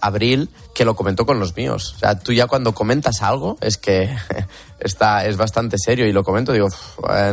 abril, 0.02 0.50
que 0.74 0.86
lo 0.86 0.96
comentó 0.96 1.26
con 1.26 1.40
los 1.40 1.56
míos. 1.56 1.94
O 1.96 2.00
sea, 2.00 2.20
tú 2.20 2.34
ya 2.34 2.48
cuando 2.48 2.74
comentas 2.74 3.22
algo 3.22 3.58
es 3.62 3.78
que 3.78 4.16
está, 4.80 5.26
es 5.26 5.38
bastante 5.38 5.78
serio 5.78 6.08
y 6.08 6.12
lo 6.12 6.24
comento, 6.24 6.54
digo, 6.54 6.68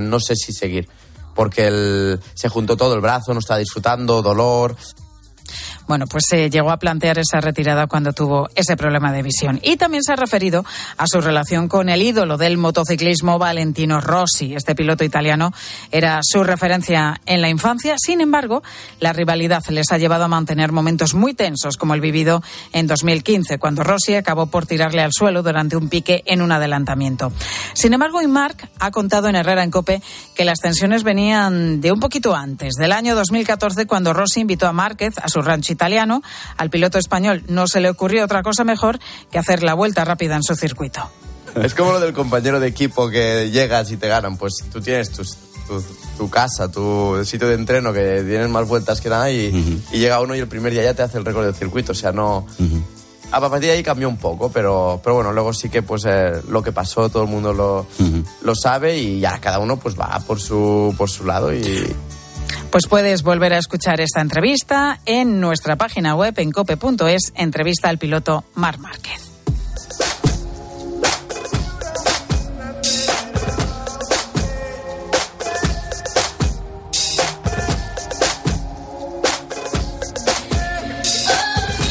no 0.01 0.21
sé 0.21 0.37
si 0.37 0.53
seguir. 0.53 0.89
Porque 1.35 1.67
el, 1.67 2.21
se 2.35 2.49
juntó 2.49 2.77
todo 2.77 2.95
el 2.95 3.01
brazo, 3.01 3.35
no 3.35 3.41
está 3.41 3.59
disfrutando, 3.59 4.23
dolor, 4.23 4.75
bueno, 5.87 6.07
pues 6.07 6.25
se 6.29 6.51
llegó 6.51 6.71
a 6.71 6.79
plantear 6.79 7.19
esa 7.19 7.41
retirada 7.41 7.87
cuando 7.87 8.13
tuvo 8.13 8.49
ese 8.55 8.77
problema 8.77 9.13
de 9.13 9.23
visión. 9.23 9.61
Y 9.63 9.77
también 9.77 10.03
se 10.03 10.13
ha 10.13 10.17
referido 10.17 10.65
a 10.97 11.07
su 11.07 11.21
relación 11.21 11.69
con 11.69 11.89
el 11.89 12.03
ídolo 12.03 12.37
del 12.37 12.59
motociclismo, 12.59 13.39
Valentino 13.39 14.01
Rossi. 14.01 14.55
Este 14.55 14.75
piloto 14.75 15.05
italiano 15.05 15.53
era 15.91 16.21
su 16.23 16.43
referencia 16.45 17.21
en 17.27 17.41
la 17.41 17.49
infancia. 17.49 17.97
Sin 17.99 18.21
embargo, 18.21 18.63
la 19.01 19.13
rivalidad 19.13 19.63
les 19.69 19.93
ha 19.93 19.99
llevado 19.99 20.25
a 20.25 20.29
mantener 20.29 20.73
momentos 20.73 21.15
muy 21.15 21.35
tensos, 21.35 21.77
como 21.77 21.95
el 21.95 22.01
vivido 22.01 22.43
en 22.73 22.87
2015, 22.87 23.59
cuando 23.59 23.85
Rossi 23.85 24.15
acabó 24.15 24.47
por 24.47 24.67
tirarle 24.67 25.03
al 25.03 25.13
suelo 25.13 25.43
durante 25.43 25.77
un 25.77 25.89
pique 25.89 26.23
en 26.27 26.43
un 26.43 26.53
adelantamiento. 26.53 27.33
Sin 27.75 27.93
embargo, 27.93 28.21
Marc 28.27 28.69
ha 28.81 28.91
contado 28.91 29.29
en 29.29 29.37
Herrera 29.37 29.63
en 29.63 29.71
Cope 29.71 30.03
que 30.35 30.45
las 30.45 30.59
tensiones 30.59 31.05
venían 31.05 31.81
de 31.81 31.93
un 31.93 32.01
poquito 32.01 32.35
antes, 32.35 32.75
del 32.75 32.93
año 32.93 33.15
2014, 33.15 33.87
cuando 33.87 34.13
Rossi 34.13 34.41
invitó 34.41 34.67
a 34.67 34.73
Márquez 34.73 35.15
a 35.19 35.29
su 35.29 35.43
rancho 35.43 35.76
italiano, 35.77 36.23
al 36.57 36.71
piloto 36.71 36.99
español 36.99 37.45
no 37.49 37.69
se 37.69 37.81
le 37.81 37.91
ocurrió 37.91 38.25
otra 38.25 38.43
cosa 38.43 38.65
mejor 38.65 38.99
que 39.31 39.39
hacer 39.39 39.63
la 39.63 39.75
vuelta 39.75 40.05
rápida 40.05 40.35
en 40.35 40.43
su 40.43 40.55
circuito. 40.55 41.09
Es 41.63 41.75
como 41.75 41.93
lo 41.93 42.01
del 42.01 42.13
compañero 42.13 42.61
de 42.61 42.69
equipo 42.69 43.09
que 43.09 43.51
llegas 43.51 43.91
y 43.91 43.97
te 43.97 44.09
ganan. 44.09 44.37
Pues 44.37 44.65
tú 44.73 44.81
tienes 44.81 45.11
tu, 45.11 46.31
casa, 46.31 46.71
tu 46.71 47.23
sitio 47.25 47.49
de 47.49 47.55
entreno 47.55 47.93
que 47.93 48.23
tienes 48.27 48.49
más 48.49 48.69
vueltas 48.69 49.01
que 49.01 49.09
nada 49.09 49.31
y, 49.31 49.83
llega 49.93 50.21
uno 50.21 50.35
y 50.35 50.39
el 50.39 50.49
primer 50.49 50.73
día 50.73 50.83
ya 50.83 50.95
te 50.95 51.03
hace 51.03 51.19
el 51.19 51.25
récord 51.25 51.45
del 51.45 51.55
circuito. 51.55 51.93
O 51.93 51.95
sea, 51.95 52.13
no. 52.13 52.47
A 53.33 53.41
partir 53.41 53.71
de 53.71 53.77
ahí 53.77 53.83
cambió 53.83 54.09
un 54.09 54.19
poco, 54.19 54.51
pero, 54.51 55.01
pero 55.03 55.17
bueno, 55.17 55.33
luego 55.33 55.53
sí 55.53 55.69
que 55.69 55.83
pues 55.83 56.05
eh, 56.07 56.43
lo 56.49 56.63
que 56.63 56.73
pasó 56.73 57.09
todo 57.09 57.25
el 57.25 57.29
mundo 57.29 57.53
lo, 57.53 57.87
lo 58.43 58.55
sabe 58.55 58.99
y 58.99 59.19
ya 59.19 59.39
cada 59.39 59.59
uno 59.59 59.79
pues 59.79 59.99
va 59.99 60.21
por 60.27 60.39
su, 60.41 60.95
por 60.97 61.11
su 61.11 61.25
lado 61.25 61.53
y, 61.53 61.93
pues 62.71 62.87
puedes 62.89 63.23
volver 63.23 63.53
a 63.53 63.59
escuchar 63.59 64.01
esta 64.01 64.21
entrevista 64.21 65.01
en 65.07 65.41
nuestra 65.41 65.77
página 65.77 66.15
web 66.15 66.35
en 66.39 66.53
cope.es, 66.53 67.33
entrevista 67.35 67.89
al 67.89 67.99
piloto 67.99 68.45
Mar 68.55 68.79
Márquez. 68.79 69.27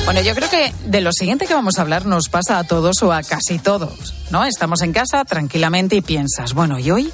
Bueno, 0.05 0.21
yo 0.21 0.35
creo 0.35 0.49
que 0.49 0.71
de 0.85 1.01
lo 1.01 1.11
siguiente 1.11 1.47
que 1.47 1.55
vamos 1.55 1.79
a 1.79 1.81
hablar 1.81 2.05
nos 2.05 2.29
pasa 2.29 2.59
a 2.59 2.63
todos 2.63 3.01
o 3.01 3.11
a 3.11 3.23
casi 3.23 3.57
todos, 3.57 4.13
¿no? 4.29 4.45
Estamos 4.45 4.83
en 4.83 4.93
casa 4.93 5.25
tranquilamente 5.25 5.95
y 5.95 6.01
piensas, 6.01 6.53
bueno, 6.53 6.77
¿y 6.77 6.91
hoy? 6.91 7.11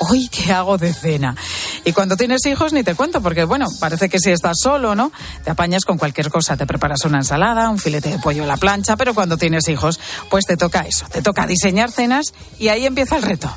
¿Hoy 0.00 0.28
qué 0.28 0.52
hago 0.52 0.78
de 0.78 0.92
cena? 0.92 1.36
Y 1.84 1.92
cuando 1.92 2.16
tienes 2.16 2.44
hijos 2.46 2.72
ni 2.72 2.82
te 2.82 2.94
cuento, 2.94 3.20
porque 3.20 3.44
bueno, 3.44 3.66
parece 3.80 4.08
que 4.08 4.18
si 4.18 4.30
estás 4.30 4.56
solo, 4.62 4.94
¿no? 4.94 5.12
Te 5.44 5.50
apañas 5.50 5.84
con 5.84 5.98
cualquier 5.98 6.30
cosa, 6.30 6.56
te 6.56 6.66
preparas 6.66 7.04
una 7.04 7.18
ensalada, 7.18 7.68
un 7.70 7.78
filete 7.78 8.10
de 8.10 8.18
pollo 8.18 8.44
a 8.44 8.46
la 8.46 8.56
plancha, 8.56 8.96
pero 8.96 9.14
cuando 9.14 9.36
tienes 9.36 9.68
hijos, 9.68 9.98
pues 10.30 10.46
te 10.46 10.56
toca 10.56 10.82
eso, 10.82 11.06
te 11.10 11.22
toca 11.22 11.46
diseñar 11.46 11.90
cenas 11.90 12.32
y 12.58 12.68
ahí 12.68 12.86
empieza 12.86 13.16
el 13.16 13.22
reto 13.22 13.52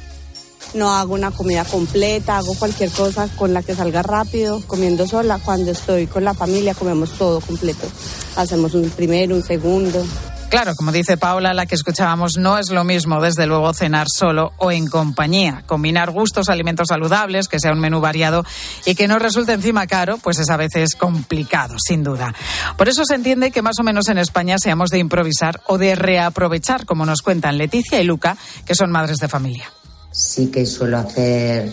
no 0.73 0.93
hago 0.93 1.13
una 1.13 1.31
comida 1.31 1.65
completa, 1.65 2.37
hago 2.37 2.55
cualquier 2.55 2.91
cosa 2.91 3.27
con 3.35 3.53
la 3.53 3.63
que 3.63 3.75
salga 3.75 4.03
rápido, 4.03 4.61
comiendo 4.67 5.07
sola. 5.07 5.39
Cuando 5.43 5.71
estoy 5.71 6.07
con 6.07 6.23
la 6.23 6.33
familia 6.33 6.73
comemos 6.73 7.11
todo 7.17 7.41
completo. 7.41 7.87
Hacemos 8.35 8.73
un 8.73 8.89
primero, 8.89 9.35
un 9.35 9.43
segundo. 9.43 10.05
Claro, 10.51 10.75
como 10.75 10.91
dice 10.91 11.17
Paula, 11.17 11.53
la 11.53 11.65
que 11.65 11.75
escuchábamos, 11.75 12.37
no 12.37 12.59
es 12.59 12.69
lo 12.69 12.83
mismo, 12.83 13.21
desde 13.21 13.47
luego, 13.47 13.73
cenar 13.73 14.07
solo 14.13 14.51
o 14.57 14.71
en 14.71 14.85
compañía. 14.87 15.63
Combinar 15.65 16.11
gustos, 16.11 16.49
alimentos 16.49 16.89
saludables, 16.89 17.47
que 17.47 17.59
sea 17.59 17.71
un 17.71 17.79
menú 17.79 18.01
variado 18.01 18.43
y 18.85 18.93
que 18.93 19.07
no 19.07 19.17
resulte 19.17 19.53
encima 19.53 19.87
caro, 19.87 20.17
pues 20.17 20.37
es 20.39 20.49
a 20.49 20.57
veces 20.57 20.95
complicado, 20.95 21.75
sin 21.79 22.03
duda. 22.03 22.35
Por 22.77 22.89
eso 22.89 23.05
se 23.05 23.15
entiende 23.15 23.51
que 23.51 23.63
más 23.63 23.79
o 23.79 23.83
menos 23.83 24.09
en 24.09 24.17
España 24.17 24.57
seamos 24.59 24.89
de 24.89 24.99
improvisar 24.99 25.61
o 25.67 25.77
de 25.77 25.95
reaprovechar, 25.95 26.85
como 26.85 27.05
nos 27.05 27.21
cuentan 27.21 27.57
Leticia 27.57 28.01
y 28.01 28.03
Luca, 28.03 28.37
que 28.65 28.75
son 28.75 28.91
madres 28.91 29.17
de 29.17 29.27
familia 29.27 29.71
sí 30.11 30.47
que 30.47 30.65
suelo 30.65 30.97
hacer 30.97 31.71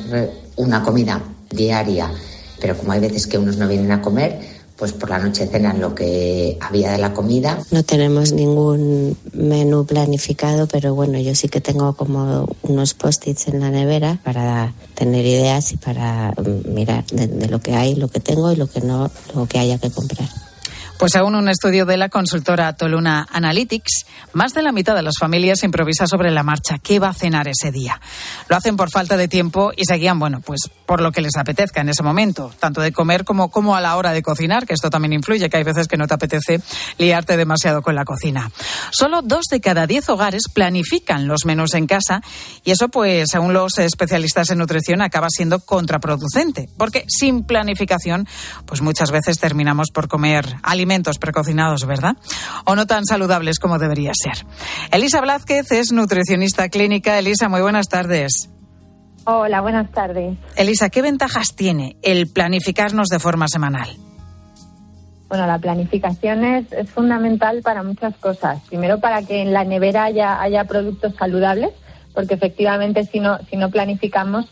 una 0.57 0.83
comida 0.83 1.21
diaria, 1.51 2.11
pero 2.61 2.77
como 2.77 2.93
hay 2.93 3.01
veces 3.01 3.27
que 3.27 3.39
unos 3.39 3.57
no 3.57 3.69
vienen 3.69 3.91
a 3.93 4.01
comer, 4.01 4.58
pues 4.79 4.93
por 4.93 5.11
la 5.11 5.19
noche 5.19 5.49
cenan 5.49 5.81
lo 5.81 5.95
que 5.95 6.57
había 6.61 6.93
de 6.93 6.99
la 6.99 7.13
comida. 7.13 7.59
No 7.73 7.83
tenemos 7.83 8.33
ningún 8.33 9.19
menú 9.33 9.85
planificado, 9.85 10.69
pero 10.69 10.95
bueno, 10.95 11.19
yo 11.19 11.35
sí 11.35 11.49
que 11.49 11.61
tengo 11.61 11.95
como 11.95 12.49
unos 12.63 12.95
post-its 12.95 13.49
en 13.49 13.61
la 13.61 13.71
nevera 13.71 14.19
para 14.23 14.73
tener 14.95 15.27
ideas 15.27 15.73
y 15.73 15.77
para 15.79 16.31
mm, 16.31 16.73
mirar 16.73 17.05
de, 17.07 17.49
lo 17.49 17.61
que 17.61 17.75
hay, 17.75 17.97
lo 17.97 18.09
que 18.09 18.21
tengo 18.21 18.53
y 18.53 18.57
lo 18.57 18.69
que 18.69 18.81
no, 18.81 19.11
lo 19.35 19.47
que 19.47 19.59
haya 19.59 19.79
que 19.79 19.91
comprar. 19.91 20.29
Pues 20.99 21.13
según 21.13 21.35
un 21.35 21.49
estudio 21.49 21.87
de 21.87 21.97
la 21.97 22.09
consultora 22.09 22.73
Toluna 22.73 23.27
Analytics, 23.33 24.05
más 24.33 24.53
de 24.53 24.63
la 24.63 24.73
mitad 24.73 24.97
de 24.97 25.03
las 25.03 25.15
familias 25.19 25.63
improvisa 25.63 26.09
sobre 26.09 26.31
la 26.33 26.43
marcha 26.43 26.79
qué 26.79 26.99
va 26.99 27.09
a 27.09 27.15
cenar 27.15 27.47
ese 27.47 27.71
día. 27.71 28.01
Lo 28.49 28.57
hacen 28.57 28.77
por 28.77 28.91
falta 28.91 29.17
de 29.17 29.29
tiempo 29.29 29.73
y 29.77 29.85
seguían, 29.85 30.19
bueno, 30.19 30.41
pues 30.41 30.71
por 30.89 31.03
lo 31.03 31.13
que 31.13 31.21
les 31.21 31.37
apetezca 31.37 31.83
en 31.83 31.91
ese 31.91 32.03
momento, 32.03 32.51
tanto 32.59 32.81
de 32.81 32.93
comer 32.93 33.27
como, 33.27 33.51
como 33.51 33.77
a 33.77 33.83
la 33.83 33.95
hora 33.97 34.13
de 34.13 34.23
cocinar, 34.23 34.67
que 34.67 34.73
esto 34.73 34.89
también 34.89 35.13
influye, 35.13 35.51
que 35.51 35.59
hay 35.59 35.63
veces 35.63 35.87
que 35.87 35.99
no 35.99 36.07
te 36.07 36.15
apetece 36.15 36.63
liarte 36.97 37.37
demasiado 37.37 37.83
con 37.83 37.95
la 37.95 38.07
cocina. 38.07 38.51
Solo 38.91 39.21
dos 39.21 39.45
de 39.51 39.61
cada 39.61 39.87
diez 39.87 40.09
hogares 40.09 40.45
planifican 40.51 41.29
los 41.29 41.45
menús 41.45 41.75
en 41.75 41.87
casa 41.87 42.23
y 42.65 42.71
eso, 42.71 42.89
pues, 42.89 43.29
según 43.31 43.53
los 43.53 43.77
especialistas 43.77 44.49
en 44.49 44.57
nutrición, 44.57 45.03
acaba 45.03 45.27
siendo 45.29 45.61
contraproducente, 45.61 46.71
porque 46.79 47.05
sin 47.07 47.45
planificación, 47.45 48.27
pues 48.65 48.81
muchas 48.81 49.11
veces 49.11 49.39
terminamos 49.39 49.91
por 49.91 50.09
comer 50.09 50.57
alimentos 50.63 51.19
precocinados, 51.19 51.85
¿verdad? 51.85 52.17
O 52.65 52.75
no 52.75 52.87
tan 52.87 53.05
saludables 53.05 53.59
como 53.59 53.79
debería 53.79 54.13
ser. 54.15 54.47
Elisa 54.91 55.21
Blázquez 55.21 55.71
es 55.71 55.93
nutricionista 55.93 56.71
clínica. 56.71 57.19
Elisa, 57.19 57.51
muy 57.51 57.61
buenas 57.61 57.89
tardes. 57.89 58.49
Hola, 59.31 59.61
buenas 59.61 59.91
tardes. 59.93 60.39
Elisa, 60.57 60.89
¿qué 60.89 61.03
ventajas 61.03 61.55
tiene 61.55 61.97
el 62.01 62.29
planificarnos 62.33 63.09
de 63.09 63.19
forma 63.19 63.47
semanal? 63.47 63.91
Bueno, 65.29 65.47
la 65.47 65.59
planificación 65.59 66.45
es, 66.45 66.73
es 66.73 66.89
fundamental 66.89 67.61
para 67.61 67.83
muchas 67.83 68.17
cosas. 68.17 68.63
Primero, 68.71 69.01
para 69.01 69.21
que 69.21 69.43
en 69.43 69.53
la 69.53 69.65
nevera 69.65 70.05
haya, 70.05 70.41
haya 70.41 70.65
productos 70.65 71.15
saludables, 71.17 71.73
porque 72.15 72.33
efectivamente 72.33 73.05
si 73.05 73.21
no, 73.21 73.37
si 73.51 73.59
no 73.59 73.69
planificamos, 73.69 74.47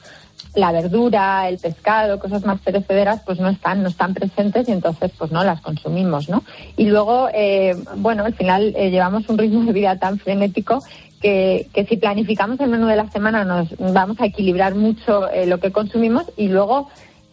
la 0.55 0.73
verdura, 0.73 1.49
el 1.49 1.59
pescado, 1.59 2.19
cosas 2.19 2.45
más 2.45 2.61
perecederas, 2.61 3.23
pues 3.25 3.39
no 3.39 3.49
están, 3.49 3.83
no 3.83 3.89
están 3.89 4.15
presentes 4.15 4.69
y 4.69 4.73
entonces 4.73 5.11
pues 5.17 5.31
no 5.31 5.45
las 5.45 5.61
consumimos, 5.61 6.29
¿no? 6.29 6.45
Y 6.77 6.87
luego, 6.87 7.29
eh, 7.33 7.75
bueno, 7.97 8.25
al 8.25 8.35
final 8.35 8.75
eh, 8.77 8.91
llevamos 8.91 9.29
un 9.29 9.39
ritmo 9.39 9.65
de 9.65 9.73
vida 9.73 9.99
tan 9.99 10.19
frenético 10.19 10.83
que, 11.27 11.87
si 11.89 11.97
planificamos 11.97 12.61
el 12.61 12.71
menú 12.71 12.87
de 12.87 12.97
la 12.97 13.11
semana 13.11 13.45
nos 13.45 13.69
vamos 13.79 14.21
a 14.21 14.27
equilibrar 14.27 14.75
mucho 14.75 15.29
eh, 15.31 15.47
lo 15.47 15.59
que 15.59 15.73
consumimos 15.73 16.25
y 16.37 16.49
luego 16.49 16.89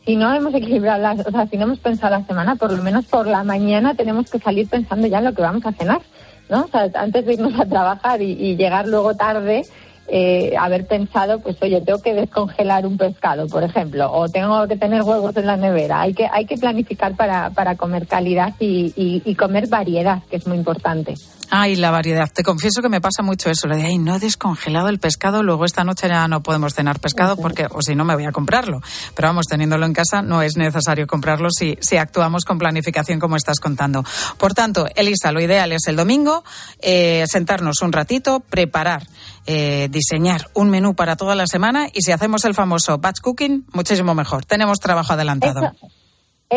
si 0.06 0.16
no 0.16 0.34
hemos 0.34 0.54
equilibrado 0.54 1.02
las, 1.02 1.26
o 1.26 1.32
sea, 1.32 1.48
si 1.48 1.58
no 1.58 1.64
hemos 1.64 1.80
pensado 1.80 2.18
la 2.18 2.26
semana, 2.26 2.56
por 2.56 2.74
lo 2.74 2.82
menos 2.82 3.06
por 3.06 3.28
la 3.28 3.44
mañana 3.44 3.94
tenemos 3.94 4.30
que 4.30 4.40
salir 4.40 4.68
pensando 4.68 5.08
ya 5.08 5.20
en 5.20 5.26
lo 5.26 5.34
que 5.34 5.44
vamos 5.44 5.66
a 5.66 5.72
cenar, 5.72 6.02
¿no? 6.50 6.66
O 6.66 6.68
sea, 6.68 6.90
antes 6.96 7.26
de 7.26 7.34
irnos 7.34 7.58
a 7.60 7.66
trabajar 7.66 8.22
y, 8.22 8.32
y 8.32 8.56
llegar 8.58 8.88
luego 8.88 9.16
tarde, 9.16 9.64
eh, 10.08 10.54
haber 10.60 10.86
pensado, 10.86 11.40
pues 11.40 11.56
oye, 11.62 11.80
tengo 11.80 12.02
que 12.02 12.14
descongelar 12.14 12.86
un 12.86 12.98
pescado, 12.98 13.48
por 13.48 13.64
ejemplo, 13.64 14.12
o 14.12 14.28
tengo 14.28 14.68
que 14.68 14.76
tener 14.76 15.02
huevos 15.02 15.36
en 15.38 15.46
la 15.46 15.56
nevera. 15.56 16.02
Hay 16.02 16.14
que, 16.14 16.28
hay 16.30 16.46
que 16.46 16.58
planificar 16.58 17.16
para, 17.16 17.52
para 17.52 17.76
comer 17.76 18.06
calidad 18.08 18.54
y, 18.60 18.92
y, 18.96 19.36
comer 19.36 19.68
variedad, 19.68 20.22
que 20.30 20.36
es 20.36 20.48
muy 20.48 20.58
importante. 20.58 21.14
Ay, 21.56 21.76
la 21.76 21.92
variedad. 21.92 22.32
Te 22.34 22.42
confieso 22.42 22.82
que 22.82 22.90
me 22.90 23.00
pasa 23.00 23.22
mucho 23.22 23.52
eso, 23.52 23.68
lo 23.68 23.76
de, 23.76 23.84
ay, 23.84 24.00
no 24.00 24.16
he 24.16 24.20
descongelado 24.20 24.90
el 24.90 24.98
pescado, 24.98 25.44
luego 25.44 25.66
esta 25.66 25.84
noche 25.84 26.08
ya 26.08 26.28
no 26.28 26.42
podemos 26.42 26.74
cenar 26.74 27.00
pescado 27.00 27.38
porque, 27.38 27.68
o 27.70 27.80
si 27.84 27.94
no, 27.94 28.06
me 28.06 28.16
voy 28.16 28.26
a 28.26 28.32
comprarlo. 28.32 28.82
Pero 29.16 29.28
vamos, 29.28 29.46
teniéndolo 29.46 29.86
en 29.86 29.94
casa, 29.94 30.24
no 30.24 30.42
es 30.42 30.58
necesario 30.58 31.06
comprarlo 31.06 31.50
si, 31.52 31.78
si 31.80 31.98
actuamos 31.98 32.44
con 32.44 32.58
planificación 32.58 33.20
como 33.20 33.36
estás 33.36 33.60
contando. 33.60 34.04
Por 34.40 34.56
tanto, 34.56 34.88
Elisa, 34.96 35.32
lo 35.32 35.42
ideal 35.42 35.72
es 35.74 35.86
el 35.86 35.96
domingo, 35.96 36.44
eh, 36.80 37.24
sentarnos 37.28 37.84
un 37.84 37.92
ratito, 37.92 38.40
preparar 38.40 39.06
eh, 39.46 39.90
diseñar 39.92 40.50
un 40.56 40.72
menú 40.72 40.96
para 40.96 41.18
toda 41.18 41.36
la 41.36 41.46
semana 41.46 41.88
y 41.94 42.02
si 42.02 42.12
hacemos 42.12 42.46
el 42.46 42.56
famoso 42.56 42.98
batch 42.98 43.20
cooking, 43.22 43.68
muchísimo 43.74 44.16
mejor. 44.16 44.44
Tenemos 44.44 44.80
trabajo 44.80 45.14
adelantado. 45.14 45.66
Eso, 45.66 46.03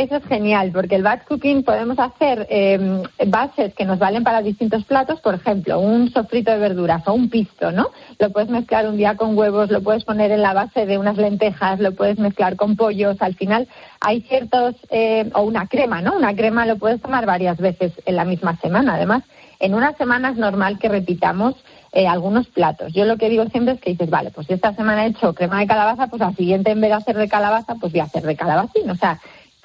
es 0.02 0.24
genial, 0.24 0.70
porque 0.72 0.96
el 0.96 1.02
batch 1.02 1.24
cooking 1.24 1.62
podemos 1.62 1.98
hacer 1.98 2.46
eh, 2.50 3.02
bases 3.26 3.74
que 3.74 3.84
nos 3.84 3.98
valen 3.98 4.24
para 4.24 4.42
distintos 4.42 4.84
platos, 4.84 5.20
por 5.20 5.34
ejemplo, 5.34 5.78
un 5.78 6.10
sofrito 6.10 6.50
de 6.50 6.58
verduras 6.58 7.06
o 7.06 7.14
un 7.14 7.28
pisto, 7.28 7.72
¿no? 7.72 7.90
Lo 8.18 8.30
puedes 8.30 8.48
mezclar 8.48 8.88
un 8.88 8.96
día 8.96 9.16
con 9.16 9.36
huevos, 9.36 9.70
lo 9.70 9.82
puedes 9.82 10.04
poner 10.04 10.30
en 10.30 10.42
la 10.42 10.52
base 10.52 10.86
de 10.86 10.98
unas 10.98 11.16
lentejas, 11.16 11.80
lo 11.80 11.92
puedes 11.92 12.18
mezclar 12.18 12.56
con 12.56 12.76
pollos. 12.76 13.16
Al 13.20 13.34
final 13.34 13.68
hay 14.00 14.22
ciertos, 14.22 14.74
eh, 14.90 15.30
o 15.34 15.42
una 15.42 15.66
crema, 15.66 16.02
¿no? 16.02 16.16
Una 16.16 16.34
crema 16.34 16.66
lo 16.66 16.76
puedes 16.76 17.00
tomar 17.00 17.26
varias 17.26 17.58
veces 17.58 17.92
en 18.04 18.16
la 18.16 18.24
misma 18.24 18.56
semana. 18.56 18.94
Además, 18.94 19.22
en 19.58 19.74
una 19.74 19.94
semana 19.94 20.30
es 20.30 20.36
normal 20.36 20.78
que 20.78 20.88
repitamos 20.88 21.54
eh, 21.92 22.06
algunos 22.06 22.46
platos. 22.48 22.92
Yo 22.92 23.04
lo 23.06 23.16
que 23.16 23.30
digo 23.30 23.46
siempre 23.46 23.74
es 23.74 23.80
que 23.80 23.90
dices, 23.90 24.10
vale, 24.10 24.30
pues 24.30 24.46
si 24.46 24.52
esta 24.52 24.74
semana 24.74 25.06
he 25.06 25.08
hecho 25.08 25.34
crema 25.34 25.60
de 25.60 25.66
calabaza, 25.66 26.08
pues 26.08 26.20
al 26.20 26.36
siguiente 26.36 26.70
en 26.70 26.80
vez 26.80 26.90
de 26.90 26.96
hacer 26.96 27.16
de 27.16 27.28
calabaza, 27.28 27.74
pues 27.76 27.92
voy 27.92 28.00
a 28.00 28.04
hacer 28.04 28.22
de 28.22 28.36
calabacín. 28.36 28.90
O 28.90 28.96
sea, 28.96 29.18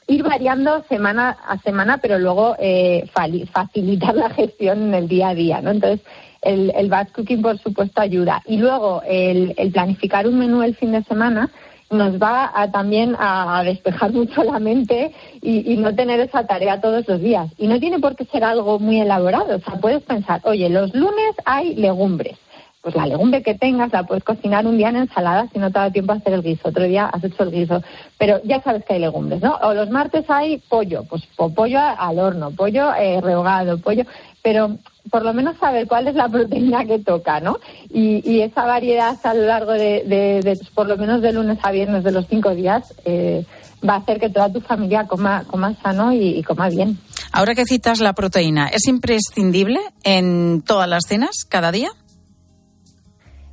ir 0.08 0.24
variando 0.24 0.84
semana 0.90 1.38
a 1.48 1.58
semana, 1.60 1.98
pero 1.98 2.20
luego 2.20 2.56
eh, 2.60 3.10
facilitar 3.54 4.16
la 4.16 4.30
gestión 4.30 4.84
en 4.84 4.94
el 4.94 5.08
día 5.08 5.30
a 5.30 5.36
día, 5.36 5.62
¿no? 5.62 5.72
Entonces, 5.72 6.02
el, 6.42 6.72
el 6.76 6.90
batch 6.90 7.12
cooking, 7.12 7.42
por 7.42 7.58
supuesto, 7.60 8.02
ayuda. 8.02 8.42
Y 8.46 8.58
luego, 8.58 9.02
el, 9.08 9.54
el 9.58 9.72
planificar 9.72 10.28
un 10.28 10.40
menú 10.40 10.64
el 10.64 10.76
fin 10.76 10.92
de 10.92 11.04
semana, 11.04 11.50
nos 11.92 12.18
va 12.22 12.52
a, 12.54 12.72
también 12.72 13.16
a 13.20 13.62
despejar 13.64 14.12
mucho 14.14 14.44
la 14.44 14.60
mente 14.60 15.14
y, 15.42 15.76
no 15.78 15.94
tener 15.94 16.20
esa 16.20 16.48
tarea 16.48 16.80
todos 16.80 17.08
los 17.08 17.22
días. 17.22 17.52
Y 17.58 17.68
no 17.68 17.80
tiene 17.80 18.00
por 18.00 18.16
qué 18.16 18.26
ser 18.26 18.44
algo 18.44 18.80
muy 18.80 19.02
elaborado. 19.02 19.58
O 19.58 19.60
sea, 19.60 19.76
puedes 19.80 20.02
pensar, 20.04 20.42
oye, 20.44 20.70
los 20.70 20.94
lunes 20.96 21.36
hay 21.46 21.76
legumbres. 21.76 22.38
Pues 22.82 22.96
la 22.96 23.06
legumbre 23.06 23.44
que 23.44 23.54
tengas 23.54 23.94
la 23.94 24.04
puedes 24.04 24.24
cocinar 24.24 24.65
un 24.65 24.78
día 24.78 24.89
en 24.89 24.96
ensalada 24.96 25.48
si 25.54 25.60
no 25.60 25.72
te 25.72 25.80
da 25.80 25.91
tiempo 25.91 26.13
a 26.13 26.15
hacer 26.15 26.34
el 26.34 26.41
guiso. 26.41 26.70
Otro 26.70 26.84
día 26.84 27.06
has 27.06 27.24
hecho 27.24 27.44
el 27.44 27.52
guiso. 27.52 27.84
Pero 28.17 28.41
ya 28.44 28.62
sabes 28.62 28.84
que 28.86 28.96
hay 28.96 29.00
legumbres, 29.00 29.41
¿no? 29.41 29.56
O 29.62 29.74
los 29.74 29.89
martes 29.91 30.26
hay 30.30 30.58
pollo. 30.58 31.04
Pues 31.04 31.22
pollo 31.56 31.80
al 31.80 32.17
horno, 32.17 32.52
pollo 32.52 32.94
eh, 32.96 33.22
rehogado, 33.22 33.78
pollo. 33.78 34.04
Pero 34.41 34.78
por 35.10 35.24
lo 35.24 35.34
menos 35.34 35.58
saber 35.58 35.88
cuál 35.88 36.08
es 36.08 36.15
la 36.15 36.28
proteína 36.30 36.86
que 36.86 37.00
toca, 37.00 37.39
¿no? 37.39 37.60
Y, 37.89 38.41
esa 38.41 38.65
variedad 38.65 39.17
a 39.24 39.34
lo 39.34 39.46
largo 39.46 39.74
de, 39.74 40.60
por 40.74 40.88
lo 40.88 40.98
menos 40.98 41.22
de 41.22 41.34
lunes 41.34 41.60
a 41.62 41.72
viernes 41.72 42.04
de 42.04 42.12
los 42.12 42.26
cinco 42.28 42.56
días, 42.56 42.94
eh, 43.06 43.46
va 43.88 43.96
a 43.96 43.98
hacer 43.98 44.20
que 44.20 44.30
toda 44.30 44.52
tu 44.52 44.62
familia 44.62 45.06
coma, 45.08 45.44
coma 45.46 45.76
sano 45.82 46.12
y, 46.13 46.41
coma 46.44 46.70
bien. 46.70 46.98
Ahora 47.32 47.54
que 47.56 47.65
citas 47.65 48.00
la 48.00 48.13
proteína, 48.13 48.67
¿es 48.67 48.88
imprescindible 48.88 49.80
en 50.04 50.63
todas 50.63 50.89
las 50.89 51.04
cenas, 51.08 51.46
cada 51.48 51.72
día? 51.72 51.89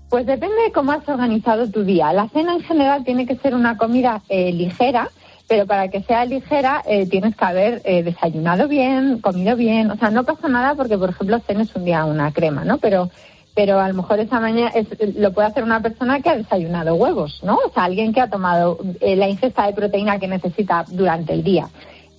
Pues 0.09 0.25
depende 0.25 0.57
de 0.65 0.73
cómo 0.73 0.93
has 0.93 1.07
organizado 1.09 1.71
tu 1.71 1.85
día. 1.85 2.13
La 2.13 2.29
cena 2.29 2.55
en 2.55 2.63
general 2.63 3.05
tiene 3.05 3.27
que 3.27 3.37
ser 3.37 3.55
una 3.55 3.77
comida 3.77 4.23
eh, 4.29 4.53
ligera, 4.53 5.11
pero 5.49 5.67
para 5.67 5.89
que 5.89 6.03
sea 6.03 6.25
ligera 6.25 6.83
eh, 6.87 7.07
tienes 7.07 7.37
que 7.37 7.45
haber 7.45 7.83
eh, 7.85 8.03
desayunado 8.03 8.69
bien, 8.69 9.21
comido 9.21 9.55
bien, 9.57 9.91
o 9.91 9.97
sea, 9.97 10.11
no 10.11 10.25
pasa 10.25 10.49
nada 10.49 10.75
porque, 10.75 10.97
por 10.97 11.11
ejemplo, 11.11 11.39
cenes 11.41 11.75
un 11.75 11.85
día 11.85 12.05
una 12.05 12.33
crema, 12.33 12.65
¿no? 12.65 12.79
Pero 12.79 13.11
pero 13.59 13.81
a 13.81 13.89
lo 13.89 13.95
mejor 13.95 14.21
esa 14.21 14.39
mañana 14.39 14.69
es, 14.69 14.87
lo 15.17 15.33
puede 15.33 15.49
hacer 15.49 15.65
una 15.65 15.81
persona 15.81 16.21
que 16.21 16.31
ha 16.31 16.37
desayunado 16.37 16.95
huevos, 16.95 17.41
¿no? 17.43 17.57
O 17.57 17.73
sea, 17.75 17.87
alguien 17.87 18.13
que 18.13 18.21
ha 18.21 18.31
tomado 18.31 18.79
eh, 19.01 19.17
la 19.17 19.29
ingesta 19.29 19.67
de 19.67 19.73
proteína 19.73 20.21
que 20.21 20.29
necesita 20.29 20.85
durante 20.87 21.33
el 21.33 21.43
día. 21.43 21.69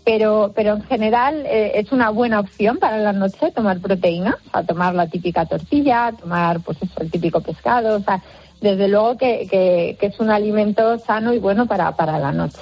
Pero, 0.10 0.52
pero 0.56 0.74
en 0.74 0.84
general 0.86 1.46
eh, 1.46 1.74
es 1.76 1.92
una 1.92 2.10
buena 2.10 2.40
opción 2.40 2.80
para 2.80 2.98
la 2.98 3.14
noche 3.14 3.52
tomar 3.52 3.80
proteína, 3.80 4.40
o 4.52 4.64
tomar 4.64 4.96
la 4.96 5.06
típica 5.06 5.46
tortilla, 5.46 6.12
tomar 6.20 6.62
pues 6.62 6.80
eso, 6.82 7.00
el 7.02 7.12
típico 7.12 7.42
pescado, 7.42 7.98
o 7.98 8.00
sea, 8.00 8.20
desde 8.60 8.88
luego 8.88 9.18
que, 9.20 9.48
que, 9.48 9.98
que 10.00 10.08
es 10.08 10.20
un 10.20 10.32
alimento 10.32 10.98
sano 10.98 11.32
y 11.32 11.38
bueno 11.38 11.68
para, 11.68 11.96
para 11.96 12.18
la 12.18 12.32
noche. 12.32 12.58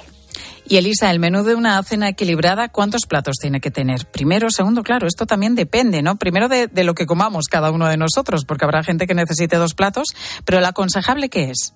Y 0.66 0.76
Elisa, 0.76 1.10
el 1.10 1.20
menú 1.20 1.42
de 1.42 1.54
una 1.54 1.82
cena 1.82 2.10
equilibrada, 2.10 2.68
¿cuántos 2.68 3.06
platos 3.06 3.36
tiene 3.40 3.62
que 3.62 3.70
tener? 3.70 4.04
Primero, 4.04 4.50
segundo, 4.50 4.82
claro, 4.82 5.06
esto 5.06 5.24
también 5.24 5.54
depende, 5.54 6.02
¿no? 6.02 6.16
Primero 6.16 6.48
de, 6.48 6.66
de, 6.66 6.84
lo 6.84 6.92
que 6.92 7.06
comamos 7.06 7.46
cada 7.46 7.70
uno 7.70 7.88
de 7.88 7.96
nosotros, 7.96 8.44
porque 8.44 8.66
habrá 8.66 8.84
gente 8.84 9.06
que 9.06 9.14
necesite 9.14 9.56
dos 9.56 9.72
platos, 9.72 10.08
pero 10.44 10.58
¿el 10.58 10.66
aconsejable 10.66 11.30
qué 11.30 11.44
es? 11.44 11.72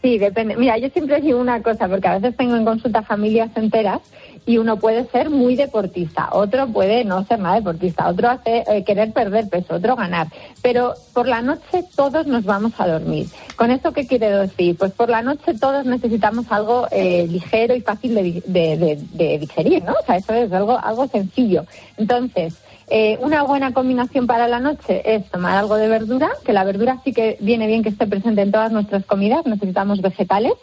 Sí, 0.00 0.16
depende. 0.16 0.56
Mira, 0.56 0.78
yo 0.78 0.88
siempre 0.90 1.20
digo 1.20 1.40
una 1.40 1.60
cosa, 1.60 1.88
porque 1.88 2.06
a 2.06 2.18
veces 2.18 2.36
tengo 2.36 2.54
en 2.54 2.64
consulta 2.64 3.02
familias 3.02 3.50
enteras 3.56 4.00
y 4.46 4.56
uno 4.58 4.78
puede 4.78 5.06
ser 5.08 5.28
muy 5.28 5.56
deportista, 5.56 6.28
otro 6.32 6.68
puede 6.68 7.04
no 7.04 7.24
ser 7.24 7.40
nada 7.40 7.56
deportista, 7.56 8.08
otro 8.08 8.30
hace 8.30 8.62
eh, 8.68 8.84
querer 8.84 9.12
perder 9.12 9.48
peso, 9.48 9.74
otro 9.74 9.96
ganar. 9.96 10.28
Pero 10.62 10.94
por 11.12 11.26
la 11.26 11.42
noche 11.42 11.84
todos 11.96 12.28
nos 12.28 12.44
vamos 12.44 12.72
a 12.78 12.86
dormir. 12.86 13.26
¿Con 13.56 13.72
esto 13.72 13.92
qué 13.92 14.06
quiere 14.06 14.30
decir? 14.30 14.76
Pues 14.76 14.92
por 14.92 15.10
la 15.10 15.20
noche 15.20 15.52
todos 15.60 15.84
necesitamos 15.84 16.46
algo 16.50 16.86
eh, 16.92 17.26
ligero 17.28 17.74
y 17.74 17.80
fácil 17.80 18.14
de, 18.14 18.42
de, 18.46 18.98
de, 19.12 19.38
digerir, 19.38 19.82
¿no? 19.82 19.94
O 20.00 20.06
sea, 20.06 20.16
eso 20.16 20.32
es 20.32 20.52
algo, 20.52 20.78
algo 20.78 21.08
sencillo. 21.08 21.64
Entonces, 21.96 22.54
eh, 22.90 23.18
una 23.20 23.42
buena 23.42 23.72
combinación 23.72 24.26
para 24.26 24.48
la 24.48 24.60
noche 24.60 25.02
es 25.04 25.30
tomar 25.30 25.56
algo 25.56 25.76
de 25.76 25.88
verdura, 25.88 26.30
que 26.44 26.52
la 26.52 26.64
verdura 26.64 27.00
sí 27.04 27.12
que 27.12 27.36
viene 27.40 27.66
bien 27.66 27.82
que 27.82 27.90
esté 27.90 28.06
presente 28.06 28.42
en 28.42 28.52
todas 28.52 28.72
nuestras 28.72 29.04
comidas, 29.04 29.46
necesitamos 29.46 30.00
vegetales 30.00 30.54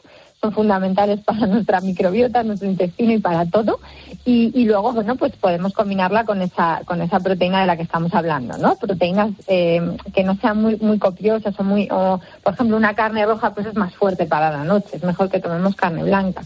son 0.42 0.54
fundamentales 0.54 1.20
para 1.26 1.48
nuestra 1.48 1.82
microbiota, 1.82 2.44
nuestro 2.44 2.70
intestino 2.70 3.14
y 3.14 3.20
para 3.20 3.46
todo. 3.46 3.80
Y, 4.28 4.66
luego, 4.66 4.92
bueno, 4.92 5.16
pues 5.18 5.36
podemos 5.36 5.74
combinarla 5.74 6.24
con 6.24 6.42
esa, 6.42 6.82
con 6.86 7.00
esa 7.00 7.20
proteína 7.20 7.62
de 7.62 7.68
la 7.68 7.78
que 7.78 7.84
estamos 7.84 8.12
hablando, 8.16 8.58
¿no? 8.58 8.76
Proteínas 8.76 9.30
eh, 9.48 9.80
que 10.16 10.24
no 10.24 10.36
sean 10.38 10.60
muy, 10.60 10.78
muy 10.78 10.98
copiosas 10.98 11.54
o 11.60 11.64
muy, 11.64 11.88
o, 11.92 12.20
por 12.42 12.54
ejemplo, 12.54 12.76
una 12.76 12.96
carne 12.96 13.24
roja 13.24 13.54
pues 13.54 13.68
es 13.68 13.76
más 13.76 13.94
fuerte 13.94 14.26
para 14.26 14.50
la 14.50 14.64
noche, 14.64 14.98
es 14.98 15.04
mejor 15.04 15.30
que 15.30 15.40
tomemos 15.40 15.76
carne 15.76 16.04
blanca. 16.04 16.42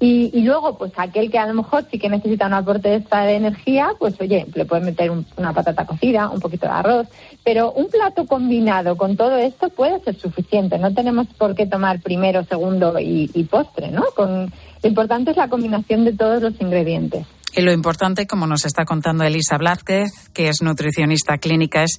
Y, 0.00 0.30
y, 0.32 0.42
luego, 0.42 0.78
pues 0.78 0.92
aquel 0.96 1.28
que 1.28 1.38
a 1.38 1.46
lo 1.46 1.54
mejor 1.54 1.84
sí 1.90 1.98
que 1.98 2.08
necesita 2.08 2.46
un 2.46 2.54
aporte 2.54 2.94
extra 2.94 3.24
de 3.24 3.34
energía, 3.34 3.90
pues 3.98 4.14
oye, 4.20 4.46
le 4.54 4.64
puede 4.64 4.84
meter 4.84 5.10
un, 5.10 5.26
una 5.36 5.52
patata 5.52 5.86
cocida, 5.86 6.30
un 6.30 6.38
poquito 6.38 6.66
de 6.66 6.72
arroz, 6.72 7.08
pero 7.44 7.72
un 7.72 7.88
plato 7.88 8.24
combinado 8.26 8.96
con 8.96 9.16
todo 9.16 9.36
esto 9.36 9.70
puede 9.70 9.98
ser 10.04 10.16
suficiente. 10.16 10.78
No 10.78 10.94
tenemos 10.94 11.26
por 11.36 11.56
qué 11.56 11.66
tomar 11.66 12.00
primero, 12.00 12.44
segundo 12.44 12.96
y, 13.00 13.28
y 13.34 13.44
postre, 13.44 13.90
¿no? 13.90 14.04
Con, 14.14 14.52
lo 14.82 14.88
importante 14.88 15.32
es 15.32 15.36
la 15.36 15.48
combinación 15.48 16.04
de 16.04 16.12
todos 16.12 16.42
los 16.42 16.60
ingredientes. 16.60 17.26
Y 17.56 17.62
lo 17.62 17.72
importante, 17.72 18.28
como 18.28 18.46
nos 18.46 18.64
está 18.64 18.84
contando 18.84 19.24
Elisa 19.24 19.58
Blázquez, 19.58 20.28
que 20.32 20.48
es 20.48 20.62
nutricionista 20.62 21.38
clínica, 21.38 21.82
es 21.82 21.98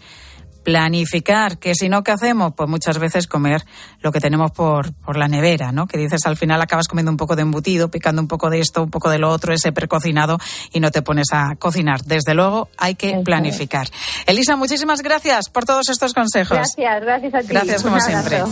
planificar, 0.64 1.58
que 1.58 1.76
si 1.76 1.90
no, 1.90 2.04
¿qué 2.04 2.12
hacemos? 2.12 2.54
Pues 2.56 2.70
muchas 2.70 3.00
veces 3.00 3.28
comer 3.28 3.66
lo 4.02 4.12
que 4.12 4.20
tenemos 4.20 4.52
por, 4.52 4.94
por 4.94 5.18
la 5.18 5.28
nevera, 5.28 5.72
¿no? 5.72 5.88
Que 5.88 5.98
dices, 5.98 6.26
al 6.26 6.38
final 6.38 6.62
acabas 6.62 6.88
comiendo 6.88 7.12
un 7.12 7.18
poco 7.18 7.36
de 7.36 7.42
embutido, 7.44 7.90
picando 7.90 8.22
un 8.22 8.28
poco 8.28 8.50
de 8.50 8.60
esto, 8.60 8.84
un 8.84 8.92
poco 8.92 9.10
de 9.10 9.20
lo 9.20 9.30
otro, 9.30 9.54
ese 9.54 9.72
precocinado, 9.72 10.38
y 10.72 10.80
no 10.80 10.92
te 10.92 11.02
pones 11.02 11.28
a 11.32 11.56
cocinar. 11.56 12.02
Desde 12.04 12.34
luego, 12.34 12.70
hay 12.78 12.96
que 12.96 13.22
planificar. 13.24 13.88
Elisa, 14.26 14.56
muchísimas 14.56 15.02
gracias 15.02 15.50
por 15.50 15.66
todos 15.66 15.90
estos 15.90 16.14
consejos. 16.14 16.58
Gracias, 16.58 17.02
gracias 17.02 17.34
a 17.34 17.40
ti. 17.40 17.48
Gracias 17.48 17.84
como 17.84 18.00
siempre. 18.00 18.44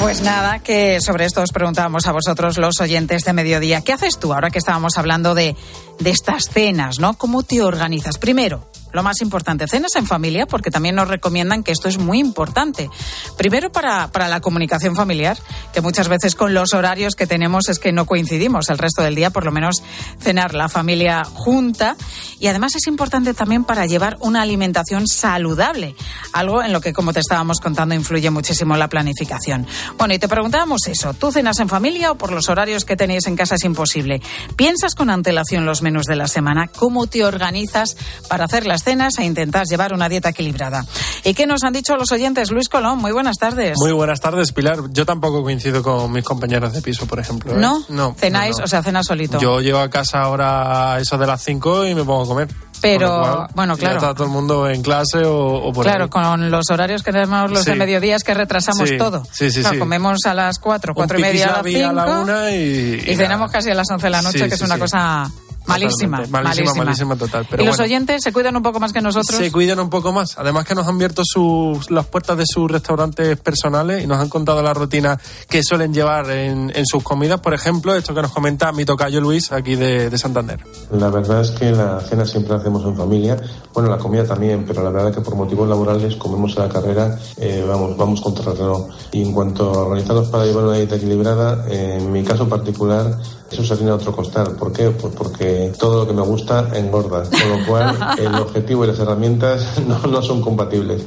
Pues 0.00 0.22
nada, 0.22 0.60
que 0.60 1.00
sobre 1.00 1.24
esto 1.24 1.42
os 1.42 1.50
preguntábamos 1.50 2.06
a 2.06 2.12
vosotros 2.12 2.56
los 2.56 2.80
oyentes 2.80 3.24
de 3.24 3.32
mediodía. 3.32 3.80
¿Qué 3.80 3.92
haces 3.92 4.18
tú 4.18 4.32
ahora 4.32 4.50
que 4.50 4.58
estábamos 4.58 4.96
hablando 4.96 5.34
de, 5.34 5.56
de 5.98 6.10
estas 6.10 6.44
cenas, 6.44 7.00
¿no? 7.00 7.14
¿Cómo 7.14 7.42
te 7.42 7.62
organizas? 7.62 8.16
Primero, 8.16 8.70
lo 8.92 9.02
más 9.02 9.20
importante, 9.20 9.66
cenas 9.68 9.94
en 9.96 10.06
familia, 10.06 10.46
porque 10.46 10.70
también 10.70 10.94
nos 10.94 11.08
recomiendan 11.08 11.62
que 11.62 11.72
esto 11.72 11.88
es 11.88 11.98
muy 11.98 12.18
importante. 12.18 12.90
Primero 13.36 13.70
para, 13.70 14.08
para 14.08 14.28
la 14.28 14.40
comunicación 14.40 14.96
familiar, 14.96 15.36
que 15.72 15.80
muchas 15.80 16.08
veces 16.08 16.34
con 16.34 16.54
los 16.54 16.74
horarios 16.74 17.14
que 17.14 17.26
tenemos 17.26 17.68
es 17.68 17.78
que 17.78 17.92
no 17.92 18.06
coincidimos 18.06 18.68
el 18.70 18.78
resto 18.78 19.02
del 19.02 19.14
día, 19.14 19.30
por 19.30 19.44
lo 19.44 19.52
menos 19.52 19.82
cenar 20.20 20.54
la 20.54 20.68
familia 20.68 21.24
junta. 21.24 21.96
Y 22.40 22.46
además 22.46 22.74
es 22.76 22.86
importante 22.86 23.34
también 23.34 23.64
para 23.64 23.86
llevar 23.86 24.16
una 24.20 24.42
alimentación 24.42 25.06
saludable, 25.06 25.94
algo 26.32 26.62
en 26.62 26.72
lo 26.72 26.80
que, 26.80 26.92
como 26.92 27.12
te 27.12 27.20
estábamos 27.20 27.60
contando, 27.60 27.94
influye 27.94 28.30
muchísimo 28.30 28.76
la 28.76 28.88
planificación. 28.88 29.66
Bueno, 29.96 30.14
y 30.14 30.18
te 30.18 30.28
preguntábamos 30.28 30.86
eso, 30.86 31.14
¿tú 31.14 31.32
cenas 31.32 31.58
en 31.60 31.68
familia 31.68 32.12
o 32.12 32.14
por 32.16 32.32
los 32.32 32.48
horarios 32.48 32.84
que 32.84 32.96
tenéis 32.96 33.26
en 33.26 33.36
casa 33.36 33.56
es 33.56 33.64
imposible? 33.64 34.20
¿Piensas 34.56 34.94
con 34.94 35.10
antelación 35.10 35.66
los 35.66 35.82
menús 35.82 36.06
de 36.06 36.16
la 36.16 36.28
semana? 36.28 36.68
¿Cómo 36.68 37.06
te 37.06 37.24
organizas 37.24 37.96
para 38.28 38.44
hacer 38.44 38.66
las 38.66 38.77
cenas 38.82 39.18
e 39.18 39.24
intentar 39.24 39.64
llevar 39.66 39.92
una 39.92 40.08
dieta 40.08 40.28
equilibrada? 40.30 40.84
¿Y 41.24 41.34
qué 41.34 41.46
nos 41.46 41.64
han 41.64 41.72
dicho 41.72 41.96
los 41.96 42.10
oyentes? 42.12 42.50
Luis 42.50 42.68
Colón, 42.68 42.98
muy 42.98 43.12
buenas 43.12 43.36
tardes. 43.38 43.74
Muy 43.78 43.92
buenas 43.92 44.20
tardes, 44.20 44.52
Pilar. 44.52 44.78
Yo 44.90 45.04
tampoco 45.06 45.42
coincido 45.42 45.82
con 45.82 46.10
mis 46.12 46.24
compañeros 46.24 46.72
de 46.72 46.82
piso, 46.82 47.06
por 47.06 47.18
ejemplo. 47.20 47.52
¿eh? 47.52 47.58
¿No? 47.58 47.82
No. 47.88 48.14
¿Cenáis? 48.18 48.52
no, 48.56 48.58
no. 48.60 48.64
O 48.64 48.68
sea, 48.68 48.82
cenas 48.82 49.06
solito. 49.06 49.38
Yo 49.40 49.60
llego 49.60 49.78
a 49.78 49.88
casa 49.90 50.20
ahora 50.22 50.94
a 50.94 51.00
eso 51.00 51.16
de 51.18 51.26
las 51.26 51.42
5 51.42 51.86
y 51.86 51.94
me 51.94 52.04
pongo 52.04 52.22
a 52.24 52.26
comer. 52.26 52.48
Pero, 52.80 53.08
cual, 53.08 53.46
bueno, 53.56 53.74
ya 53.74 53.80
claro. 53.80 53.96
está 53.96 54.14
todo 54.14 54.24
el 54.26 54.30
mundo 54.30 54.68
en 54.68 54.82
clase 54.82 55.24
o, 55.24 55.36
o 55.56 55.72
por 55.72 55.84
Claro, 55.84 56.04
ahí. 56.04 56.10
con 56.10 56.48
los 56.48 56.70
horarios 56.70 57.02
que 57.02 57.10
tenemos 57.10 57.50
los 57.50 57.64
de 57.64 57.72
Sí. 57.72 57.78
mediodía 57.78 58.14
es 58.14 58.22
que 58.22 58.34
retrasamos 58.34 58.88
Sí, 58.88 58.96
todo. 58.96 59.24
sí, 59.32 59.50
sí, 59.50 59.60
Claro, 59.60 59.74
sí. 59.74 59.78
Comemos 59.80 60.18
a 60.26 60.34
las 60.34 60.60
4, 60.60 60.92
Un 60.92 60.94
4 60.94 61.18
y 61.18 61.22
media 61.22 61.48
a 61.48 61.52
las 61.54 61.62
piquis 61.64 61.82
a 61.84 61.92
la 61.92 62.04
5 62.04 62.20
una 62.22 62.50
y, 62.52 63.02
y, 63.04 63.16
cenamos 63.16 63.50
casi 63.50 63.70
a 63.70 63.74
las 63.74 63.90
11 63.90 64.06
de 64.06 64.10
la 64.10 64.22
noche, 64.22 64.48
que 64.48 64.54
es 64.54 64.60
una 64.60 64.78
cosa 64.78 65.28
malísima. 65.68 66.22
Malísima, 66.28 66.74
malísima 66.74 67.16
total. 67.16 67.46
Pero 67.48 67.62
y 67.62 67.66
los 67.66 67.76
bueno. 67.76 67.88
oyentes 67.88 68.22
se 68.22 68.32
cuidan 68.32 68.56
un 68.56 68.62
poco 68.62 68.80
más 68.80 68.92
que 68.92 69.00
nosotros. 69.00 69.38
Se 69.38 69.52
cuidan 69.52 69.78
un 69.80 69.90
poco 69.90 70.12
más. 70.12 70.36
Además 70.38 70.64
que 70.64 70.74
nos 70.74 70.86
han 70.86 70.96
abierto 70.96 71.22
sus, 71.24 71.90
las 71.90 72.06
puertas 72.06 72.36
de 72.36 72.44
sus 72.46 72.70
restaurantes 72.70 73.38
personales 73.38 74.02
y 74.02 74.06
nos 74.06 74.18
han 74.18 74.28
contado 74.28 74.62
la 74.62 74.74
rutina 74.74 75.18
que 75.48 75.62
suelen 75.62 75.94
llevar 75.94 76.30
en, 76.30 76.72
en 76.74 76.86
sus 76.86 77.02
comidas. 77.02 77.40
Por 77.40 77.54
ejemplo, 77.54 77.94
esto 77.94 78.14
que 78.14 78.22
nos 78.22 78.32
comenta 78.32 78.72
mi 78.72 78.84
tocayo 78.84 79.20
Luis, 79.20 79.52
aquí 79.52 79.76
de, 79.76 80.10
de 80.10 80.18
Santander. 80.18 80.58
La 80.90 81.10
verdad 81.10 81.42
es 81.42 81.50
que 81.52 81.70
la 81.70 82.00
cena 82.00 82.24
siempre 82.24 82.54
la 82.54 82.60
hacemos 82.60 82.84
en 82.84 82.96
familia, 82.96 83.36
bueno, 83.74 83.90
la 83.90 83.98
comida 83.98 84.24
también, 84.24 84.64
pero 84.66 84.82
la 84.82 84.90
verdad 84.90 85.10
es 85.10 85.16
que 85.16 85.22
por 85.22 85.34
motivos 85.36 85.68
laborales 85.68 86.16
comemos 86.16 86.56
en 86.56 86.62
la 86.62 86.68
carrera, 86.68 87.18
eh, 87.36 87.64
vamos, 87.66 87.96
vamos 87.96 88.20
contra 88.20 88.52
reloj. 88.52 88.88
Y 89.12 89.22
en 89.22 89.32
cuanto 89.32 89.72
a 89.72 89.82
organizarnos 89.86 90.28
para 90.28 90.44
llevar 90.44 90.64
una 90.64 90.76
dieta 90.76 90.96
equilibrada, 90.96 91.64
eh, 91.68 91.98
en 92.00 92.10
mi 92.10 92.24
caso 92.24 92.48
particular, 92.48 93.18
eso 93.50 93.64
sería 93.64 93.94
otro 93.94 94.14
costal. 94.14 94.56
¿Por 94.56 94.72
qué? 94.72 94.90
Pues 94.90 95.14
porque 95.14 95.72
todo 95.78 96.04
lo 96.04 96.06
que 96.06 96.12
me 96.12 96.22
gusta 96.22 96.68
engorda, 96.74 97.22
con 97.22 97.60
lo 97.60 97.66
cual 97.66 97.96
el 98.18 98.34
objetivo 98.34 98.84
y 98.84 98.88
las 98.88 98.98
herramientas 98.98 99.80
no, 99.86 99.98
no 99.98 100.22
son 100.22 100.40
compatibles. 100.40 101.04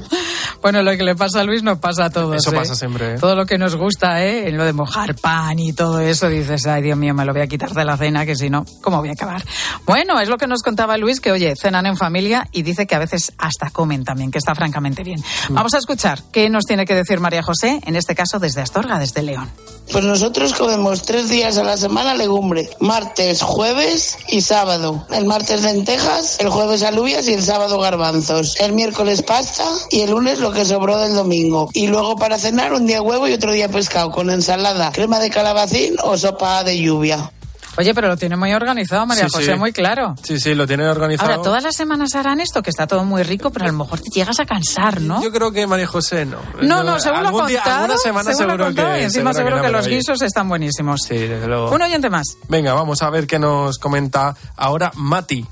Bueno, 0.61 0.83
lo 0.83 0.91
que 0.91 1.03
le 1.03 1.15
pasa 1.15 1.41
a 1.41 1.43
Luis 1.43 1.63
nos 1.63 1.79
pasa 1.79 2.05
a 2.05 2.09
todos. 2.11 2.35
Eso 2.35 2.51
¿eh? 2.51 2.55
pasa 2.55 2.75
siempre, 2.75 3.15
¿eh? 3.15 3.17
Todo 3.19 3.35
lo 3.35 3.45
que 3.45 3.57
nos 3.57 3.75
gusta, 3.75 4.23
¿eh? 4.23 4.47
En 4.47 4.57
lo 4.57 4.63
de 4.63 4.73
mojar 4.73 5.15
pan 5.15 5.57
y 5.57 5.73
todo 5.73 5.99
eso, 5.99 6.29
dices, 6.29 6.67
ay, 6.67 6.83
Dios 6.83 6.97
mío, 6.97 7.15
me 7.15 7.25
lo 7.25 7.33
voy 7.33 7.41
a 7.41 7.47
quitar 7.47 7.73
de 7.73 7.83
la 7.83 7.97
cena, 7.97 8.25
que 8.25 8.35
si 8.35 8.49
no, 8.49 8.63
¿cómo 8.81 8.99
voy 8.99 9.09
a 9.09 9.13
acabar? 9.13 9.43
Bueno, 9.85 10.19
es 10.19 10.29
lo 10.29 10.37
que 10.37 10.45
nos 10.45 10.61
contaba 10.61 10.97
Luis, 10.97 11.19
que 11.19 11.31
oye, 11.31 11.55
cenan 11.55 11.87
en 11.87 11.97
familia 11.97 12.47
y 12.51 12.61
dice 12.61 12.85
que 12.85 12.93
a 12.93 12.99
veces 12.99 13.33
hasta 13.39 13.71
comen 13.71 14.03
también, 14.03 14.29
que 14.29 14.37
está 14.37 14.53
francamente 14.53 15.03
bien. 15.03 15.23
Vamos 15.49 15.73
a 15.73 15.79
escuchar 15.79 16.21
qué 16.31 16.49
nos 16.49 16.65
tiene 16.65 16.85
que 16.85 16.93
decir 16.93 17.19
María 17.19 17.41
José, 17.41 17.81
en 17.83 17.95
este 17.95 18.13
caso 18.13 18.37
desde 18.37 18.61
Astorga, 18.61 18.99
desde 18.99 19.23
León. 19.23 19.49
Pues 19.91 20.05
nosotros 20.05 20.53
comemos 20.53 21.01
tres 21.01 21.27
días 21.27 21.57
a 21.57 21.63
la 21.63 21.75
semana 21.75 22.15
martes, 22.79 23.41
jueves 23.41 24.17
y 24.29 24.41
sábado. 24.41 25.05
El 25.11 25.25
martes 25.25 25.63
lentejas, 25.63 26.39
el 26.39 26.49
jueves 26.49 26.83
alubias 26.83 27.27
y 27.27 27.33
el 27.33 27.43
sábado 27.43 27.79
garbanzos. 27.79 28.55
El 28.61 28.73
miércoles 28.73 29.21
pasta 29.21 29.65
y 29.89 30.01
el 30.01 30.11
lunes 30.11 30.39
lo 30.39 30.51
que 30.51 30.65
sobró 30.65 30.97
del 30.97 31.15
domingo. 31.15 31.69
Y 31.73 31.87
luego 31.87 32.15
para 32.15 32.37
cenar 32.37 32.73
un 32.73 32.85
día 32.85 33.01
huevo 33.01 33.27
y 33.27 33.33
otro 33.33 33.51
día 33.51 33.67
pescado 33.67 34.11
con 34.11 34.29
ensalada, 34.29 34.91
crema 34.91 35.19
de 35.19 35.29
calabacín 35.29 35.95
o 36.03 36.17
sopa 36.17 36.63
de 36.63 36.77
lluvia. 36.77 37.31
Oye, 37.77 37.93
pero 37.93 38.09
lo 38.09 38.17
tiene 38.17 38.35
muy 38.35 38.53
organizado, 38.53 39.05
María 39.05 39.25
Sí, 39.29 39.31
José, 39.33 39.53
sí. 39.53 39.57
muy 39.59 39.71
claro. 39.71 40.15
Sí, 40.23 40.39
sí, 40.39 40.53
lo 40.55 40.67
tienen 40.67 40.87
organizado. 40.87 41.31
Ahora, 41.31 41.41
todas 41.41 41.63
las 41.63 41.75
semanas 41.75 42.15
harán 42.15 42.41
esto, 42.41 42.61
que 42.61 42.69
está 42.69 42.85
todo 42.85 43.05
muy 43.05 43.23
rico, 43.23 43.49
pero 43.49 43.65
a 43.65 43.67
lo 43.69 43.77
mejor 43.77 44.01
te 44.01 44.09
llegas 44.09 44.39
a 44.41 44.45
cansar, 44.45 44.99
¿no? 45.01 45.23
Yo 45.23 45.31
creo 45.31 45.51
que 45.53 45.65
María 45.67 45.87
José 45.87 46.25
no. 46.25 46.37
No, 46.61 46.83
no, 46.83 46.99
según 46.99 47.23
lo 47.23 47.45
día- 47.47 47.59
contado, 47.59 47.83
alguna 47.83 47.97
semana 47.97 48.31
según 48.31 48.37
seguro 48.51 48.65
contado, 48.65 48.93
que 48.95 49.01
y 49.01 49.03
encima 49.05 49.33
seguro 49.33 49.55
no 49.57 49.61
que 49.61 49.67
me 49.69 49.71
los 49.73 49.87
guisos 49.87 50.21
están 50.21 50.49
buenísimos. 50.49 50.99
Sí, 51.07 51.15
desde 51.17 51.47
luego. 51.47 51.71
Un 51.71 51.81
oyente 51.81 52.09
más. 52.09 52.25
Venga, 52.49 52.73
vamos 52.73 53.01
a 53.01 53.09
ver 53.09 53.25
qué 53.25 53.39
nos 53.39 53.77
comenta 53.77 54.35
ahora 54.57 54.91
Mati. 54.95 55.45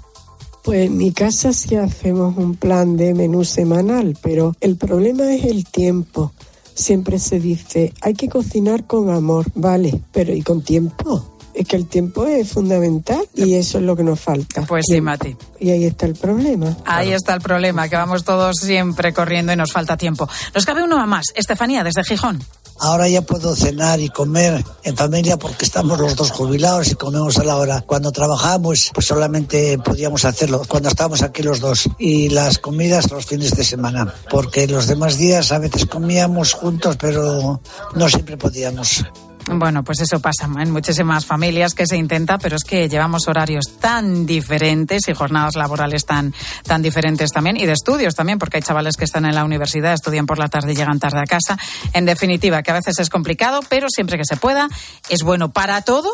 Pues 0.63 0.87
en 0.87 0.97
mi 0.97 1.13
casa 1.13 1.53
sí 1.53 1.77
hacemos 1.77 2.35
un 2.35 2.57
plan 2.57 2.97
de 2.97 3.13
menú 3.13 3.45
semanal, 3.45 4.17
pero 4.21 4.53
el 4.59 4.75
problema 4.75 5.23
es 5.33 5.45
el 5.45 5.65
tiempo. 5.65 6.33
Siempre 6.75 7.17
se 7.17 7.39
dice, 7.39 7.93
hay 8.01 8.13
que 8.13 8.27
cocinar 8.27 8.85
con 8.85 9.09
amor, 9.09 9.45
vale, 9.55 10.01
pero 10.11 10.33
¿y 10.33 10.41
con 10.41 10.61
tiempo? 10.61 11.38
Es 11.53 11.67
que 11.67 11.75
el 11.75 11.87
tiempo 11.87 12.25
es 12.25 12.51
fundamental 12.51 13.27
y 13.35 13.55
eso 13.55 13.79
es 13.79 13.83
lo 13.83 13.95
que 13.95 14.03
nos 14.03 14.19
falta. 14.19 14.65
Pues 14.65 14.85
sí, 14.89 15.01
Mati. 15.01 15.35
Y 15.59 15.71
ahí 15.71 15.85
está 15.85 16.05
el 16.05 16.15
problema. 16.15 16.75
Ahí 16.85 17.11
está 17.11 17.33
el 17.33 17.41
problema, 17.41 17.89
que 17.89 17.95
vamos 17.95 18.23
todos 18.23 18.57
siempre 18.57 19.13
corriendo 19.13 19.51
y 19.51 19.55
nos 19.55 19.71
falta 19.71 19.97
tiempo. 19.97 20.29
Nos 20.53 20.65
cabe 20.65 20.83
uno 20.83 21.05
más. 21.05 21.27
Estefanía, 21.35 21.83
desde 21.83 22.03
Gijón. 22.03 22.39
Ahora 22.81 23.09
ya 23.09 23.21
puedo 23.21 23.55
cenar 23.57 23.99
y 23.99 24.07
comer 24.07 24.63
en 24.83 24.95
familia 24.95 25.35
porque 25.35 25.65
estamos 25.65 25.99
los 25.99 26.15
dos 26.15 26.31
jubilados 26.31 26.89
y 26.89 26.95
comemos 26.95 27.37
a 27.37 27.43
la 27.43 27.57
hora. 27.57 27.81
Cuando 27.81 28.13
trabajamos, 28.13 28.91
pues 28.93 29.05
solamente 29.05 29.77
podíamos 29.79 30.23
hacerlo 30.23 30.61
cuando 30.65 30.87
estábamos 30.87 31.21
aquí 31.21 31.43
los 31.43 31.59
dos. 31.59 31.89
Y 31.97 32.29
las 32.29 32.57
comidas 32.57 33.11
los 33.11 33.25
fines 33.25 33.53
de 33.55 33.65
semana. 33.65 34.13
Porque 34.29 34.65
los 34.65 34.87
demás 34.87 35.17
días 35.17 35.51
a 35.51 35.59
veces 35.59 35.85
comíamos 35.87 36.53
juntos, 36.53 36.95
pero 36.97 37.59
no 37.95 38.09
siempre 38.09 38.37
podíamos. 38.37 39.03
Bueno, 39.51 39.83
pues 39.83 39.99
eso 40.01 40.19
pasa 40.19 40.45
en 40.45 40.71
muchísimas 40.71 41.25
familias 41.25 41.73
que 41.73 41.87
se 41.87 41.97
intenta, 41.97 42.37
pero 42.37 42.55
es 42.55 42.63
que 42.63 42.87
llevamos 42.87 43.27
horarios 43.27 43.65
tan 43.79 44.25
diferentes 44.25 45.07
y 45.07 45.13
jornadas 45.13 45.55
laborales 45.55 46.05
tan, 46.05 46.33
tan 46.63 46.81
diferentes 46.81 47.31
también, 47.31 47.57
y 47.57 47.65
de 47.65 47.73
estudios 47.73 48.15
también, 48.15 48.37
porque 48.37 48.57
hay 48.57 48.63
chavales 48.63 48.95
que 48.95 49.05
están 49.05 49.25
en 49.25 49.35
la 49.35 49.43
universidad, 49.43 49.93
estudian 49.93 50.27
por 50.27 50.37
la 50.37 50.49
tarde 50.49 50.73
y 50.73 50.75
llegan 50.75 50.99
tarde 50.99 51.19
a 51.19 51.25
casa. 51.25 51.57
En 51.93 52.05
definitiva, 52.05 52.61
que 52.61 52.71
a 52.71 52.75
veces 52.75 52.99
es 52.99 53.09
complicado, 53.09 53.61
pero 53.67 53.87
siempre 53.89 54.17
que 54.17 54.25
se 54.25 54.37
pueda, 54.37 54.69
es 55.09 55.23
bueno 55.23 55.51
para 55.51 55.81
todo 55.81 56.09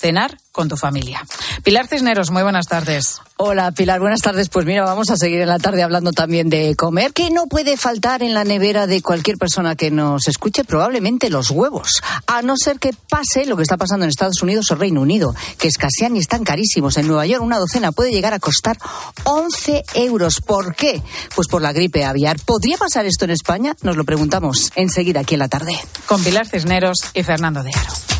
cenar 0.00 0.38
con 0.50 0.68
tu 0.68 0.76
familia. 0.76 1.24
Pilar 1.62 1.86
Cisneros, 1.86 2.30
muy 2.30 2.42
buenas 2.42 2.66
tardes. 2.66 3.20
Hola 3.36 3.70
Pilar, 3.72 4.00
buenas 4.00 4.20
tardes. 4.20 4.48
Pues 4.48 4.66
mira, 4.66 4.84
vamos 4.84 5.10
a 5.10 5.16
seguir 5.16 5.40
en 5.40 5.48
la 5.48 5.58
tarde 5.58 5.82
hablando 5.82 6.12
también 6.12 6.48
de 6.48 6.74
comer, 6.74 7.12
que 7.12 7.30
no 7.30 7.46
puede 7.46 7.76
faltar 7.76 8.22
en 8.22 8.34
la 8.34 8.44
nevera 8.44 8.86
de 8.86 9.02
cualquier 9.02 9.38
persona 9.38 9.76
que 9.76 9.90
nos 9.90 10.26
escuche, 10.26 10.64
probablemente 10.64 11.30
los 11.30 11.50
huevos. 11.50 12.02
A 12.26 12.42
no 12.42 12.56
ser 12.56 12.78
que 12.78 12.90
pase 13.08 13.46
lo 13.46 13.56
que 13.56 13.62
está 13.62 13.76
pasando 13.76 14.04
en 14.04 14.10
Estados 14.10 14.42
Unidos 14.42 14.70
o 14.70 14.74
Reino 14.74 15.00
Unido, 15.00 15.34
que 15.58 15.68
escasean 15.68 16.16
y 16.16 16.18
están 16.18 16.44
carísimos. 16.44 16.96
En 16.96 17.06
Nueva 17.06 17.26
York 17.26 17.42
una 17.42 17.58
docena 17.58 17.92
puede 17.92 18.10
llegar 18.10 18.34
a 18.34 18.40
costar 18.40 18.78
11 19.24 19.84
euros. 19.94 20.40
¿Por 20.40 20.74
qué? 20.74 21.02
Pues 21.34 21.46
por 21.46 21.62
la 21.62 21.72
gripe 21.72 22.04
aviar. 22.04 22.38
¿Podría 22.44 22.76
pasar 22.76 23.06
esto 23.06 23.26
en 23.26 23.32
España? 23.32 23.76
Nos 23.82 23.96
lo 23.96 24.04
preguntamos 24.04 24.72
enseguida 24.74 25.20
aquí 25.20 25.34
en 25.34 25.40
la 25.40 25.48
tarde. 25.48 25.78
Con 26.06 26.22
Pilar 26.24 26.48
Cisneros 26.48 26.98
y 27.14 27.22
Fernando 27.22 27.62
de 27.62 27.70
Aro. 27.70 28.19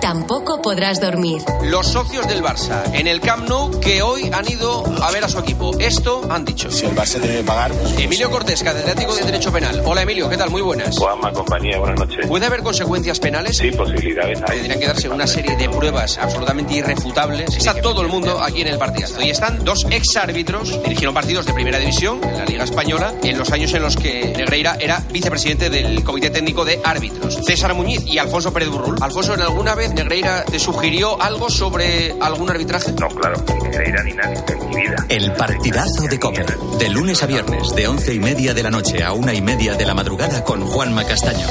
Tampoco 0.00 0.60
podrás 0.62 1.00
dormir. 1.00 1.42
Los 1.64 1.88
socios 1.88 2.26
del 2.28 2.42
Barça 2.42 2.82
en 2.92 3.06
el 3.06 3.20
Camp 3.20 3.48
Nou 3.48 3.80
que 3.80 4.02
hoy 4.02 4.30
han 4.32 4.50
ido 4.50 4.84
a 5.02 5.10
ver 5.10 5.24
a 5.24 5.28
su 5.28 5.38
equipo. 5.38 5.76
Esto 5.78 6.22
han 6.30 6.44
dicho. 6.44 6.70
Si 6.70 6.86
el 6.86 6.94
Barça 6.94 7.20
tiene 7.20 7.38
que 7.38 7.44
pagar. 7.44 7.72
pues, 7.72 7.98
Emilio 7.98 8.30
Cortés, 8.30 8.62
catedrático 8.62 9.14
de 9.14 9.22
Derecho 9.22 9.52
Penal. 9.52 9.82
Hola 9.84 10.02
Emilio, 10.02 10.28
¿qué 10.28 10.36
tal? 10.36 10.50
Muy 10.50 10.62
buenas. 10.62 10.96
Juanma, 10.96 11.32
compañía, 11.32 11.78
buenas 11.78 11.98
noches. 11.98 12.26
¿Puede 12.26 12.46
haber 12.46 12.62
consecuencias 12.62 13.18
penales? 13.18 13.56
Sí, 13.56 13.70
posibilidades 13.70 14.40
hay. 14.42 14.56
Tendrían 14.58 14.80
que 14.80 14.86
darse 14.86 15.08
una 15.08 15.26
serie 15.26 15.56
de 15.56 15.68
pruebas 15.68 16.18
absolutamente 16.18 16.74
irrefutables. 16.74 17.56
Está 17.56 17.74
todo 17.80 18.02
el 18.02 18.08
mundo 18.08 18.40
aquí 18.42 18.60
en 18.62 18.68
el 18.68 18.78
partidazo. 18.78 19.20
Y 19.22 19.30
están 19.30 19.64
dos 19.64 19.84
exárbitros, 19.90 20.82
dirigieron 20.82 21.14
partidos 21.14 21.46
de 21.46 21.52
primera 21.52 21.78
división 21.78 22.20
en 22.22 22.38
la 22.38 22.44
Liga 22.44 22.64
Española 22.64 23.14
en 23.22 23.38
los 23.38 23.50
años 23.52 23.72
en 23.74 23.82
los 23.82 23.96
que 23.96 24.32
Negreira 24.36 24.76
era 24.80 25.02
vicepresidente 25.12 25.70
del 25.70 26.02
Comité 26.04 26.30
Técnico 26.30 26.64
de 26.64 26.80
Árbitros. 26.84 27.38
César 27.44 27.74
Muñiz 27.74 28.04
y 28.06 28.18
Alfonso 28.18 28.52
Pérez 28.52 28.68
Burrul. 28.68 28.96
Alfonso, 29.00 29.34
¿en 29.34 29.42
alguna 29.42 29.74
vez 29.74 29.87
Negreira 29.94 30.44
te 30.44 30.58
sugirió 30.58 31.20
algo 31.20 31.50
sobre 31.50 32.14
algún 32.20 32.50
arbitraje? 32.50 32.92
No, 32.92 33.08
claro, 33.08 33.42
ni 33.48 33.68
Negreira 33.68 34.02
ni 34.02 34.12
nadie 34.12 34.38
en 34.48 34.68
mi 34.68 34.76
vida. 34.76 35.06
El 35.08 35.32
partidazo 35.32 36.02
de 36.02 36.18
Cope. 36.18 36.44
De 36.78 36.88
lunes 36.88 37.22
a 37.22 37.26
viernes, 37.26 37.74
de 37.74 37.88
once 37.88 38.14
y 38.14 38.20
media 38.20 38.54
de 38.54 38.62
la 38.62 38.70
noche 38.70 39.02
a 39.02 39.12
una 39.12 39.34
y 39.34 39.40
media 39.40 39.74
de 39.74 39.86
la 39.86 39.94
madrugada 39.94 40.44
con 40.44 40.64
Juanma 40.66 41.04
Castaño. 41.04 41.46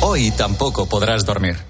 Hoy 0.00 0.30
tampoco 0.30 0.86
podrás 0.86 1.24
dormir. 1.24 1.69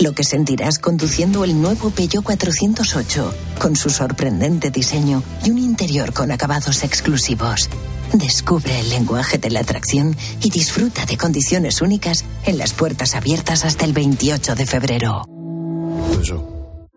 Lo 0.00 0.12
que 0.12 0.24
sentirás 0.24 0.78
conduciendo 0.78 1.44
el 1.44 1.60
nuevo 1.60 1.90
Peugeot 1.90 2.24
408, 2.24 3.34
con 3.58 3.76
su 3.76 3.90
sorprendente 3.90 4.70
diseño 4.70 5.22
y 5.44 5.50
un 5.50 5.58
interior 5.58 6.12
con 6.12 6.32
acabados 6.32 6.82
exclusivos. 6.82 7.68
Descubre 8.12 8.78
el 8.80 8.90
lenguaje 8.90 9.38
de 9.38 9.50
la 9.50 9.60
atracción 9.60 10.16
y 10.42 10.50
disfruta 10.50 11.06
de 11.06 11.16
condiciones 11.16 11.80
únicas 11.80 12.24
en 12.44 12.58
las 12.58 12.72
puertas 12.72 13.14
abiertas 13.14 13.64
hasta 13.64 13.84
el 13.84 13.92
28 13.92 14.54
de 14.54 14.66
febrero. 14.66 15.24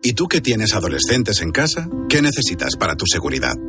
¿Y 0.02 0.12
tú 0.12 0.26
que 0.28 0.40
tienes 0.40 0.74
adolescentes 0.74 1.40
en 1.42 1.50
casa? 1.50 1.88
¿Qué 2.08 2.22
necesitas 2.22 2.76
para 2.76 2.94
tu 2.94 3.04
seguridad? 3.06 3.54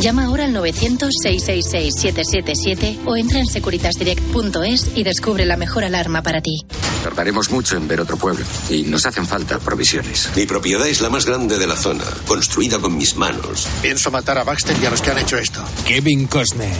Llama 0.00 0.24
ahora 0.24 0.46
al 0.46 0.54
900-666-777 0.54 3.00
o 3.04 3.16
entra 3.16 3.38
en 3.38 3.46
securitasdirect.es 3.46 4.96
y 4.96 5.02
descubre 5.02 5.44
la 5.44 5.58
mejor 5.58 5.84
alarma 5.84 6.22
para 6.22 6.40
ti. 6.40 6.64
Tardaremos 7.04 7.50
mucho 7.50 7.76
en 7.76 7.86
ver 7.86 8.00
otro 8.00 8.16
pueblo 8.16 8.42
y 8.70 8.84
nos 8.84 9.04
hacen 9.04 9.26
falta 9.26 9.58
provisiones. 9.58 10.30
Mi 10.36 10.46
propiedad 10.46 10.86
es 10.86 11.02
la 11.02 11.10
más 11.10 11.26
grande 11.26 11.58
de 11.58 11.66
la 11.66 11.76
zona, 11.76 12.04
construida 12.26 12.78
con 12.78 12.96
mis 12.96 13.14
manos. 13.16 13.68
Pienso 13.82 14.10
matar 14.10 14.38
a 14.38 14.44
Baxter 14.44 14.74
y 14.82 14.86
a 14.86 14.90
los 14.90 15.02
que 15.02 15.10
han 15.10 15.18
hecho 15.18 15.36
esto. 15.36 15.62
Kevin 15.86 16.26
Costner, 16.28 16.72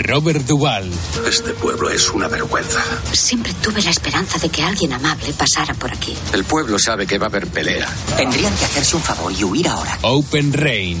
Robert 0.00 0.44
Duvall. 0.44 0.90
Este 1.26 1.54
pueblo 1.54 1.88
es 1.88 2.10
una 2.10 2.28
vergüenza. 2.28 2.82
Siempre 3.12 3.54
tuve 3.62 3.80
la 3.80 3.88
esperanza 3.90 4.38
de 4.38 4.50
que 4.50 4.62
alguien 4.62 4.92
amable 4.92 5.32
pasara 5.32 5.72
por 5.74 5.90
aquí. 5.92 6.14
El 6.34 6.44
pueblo 6.44 6.78
sabe 6.78 7.06
que 7.06 7.16
va 7.16 7.24
a 7.26 7.30
haber 7.30 7.46
pelea. 7.46 7.88
Tendrían 8.18 8.54
que 8.56 8.66
hacerse 8.66 8.96
un 8.96 9.02
favor 9.02 9.32
y 9.32 9.44
huir 9.44 9.66
ahora. 9.68 9.98
Open 10.02 10.52
Range. 10.52 11.00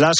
Las 0.00 0.16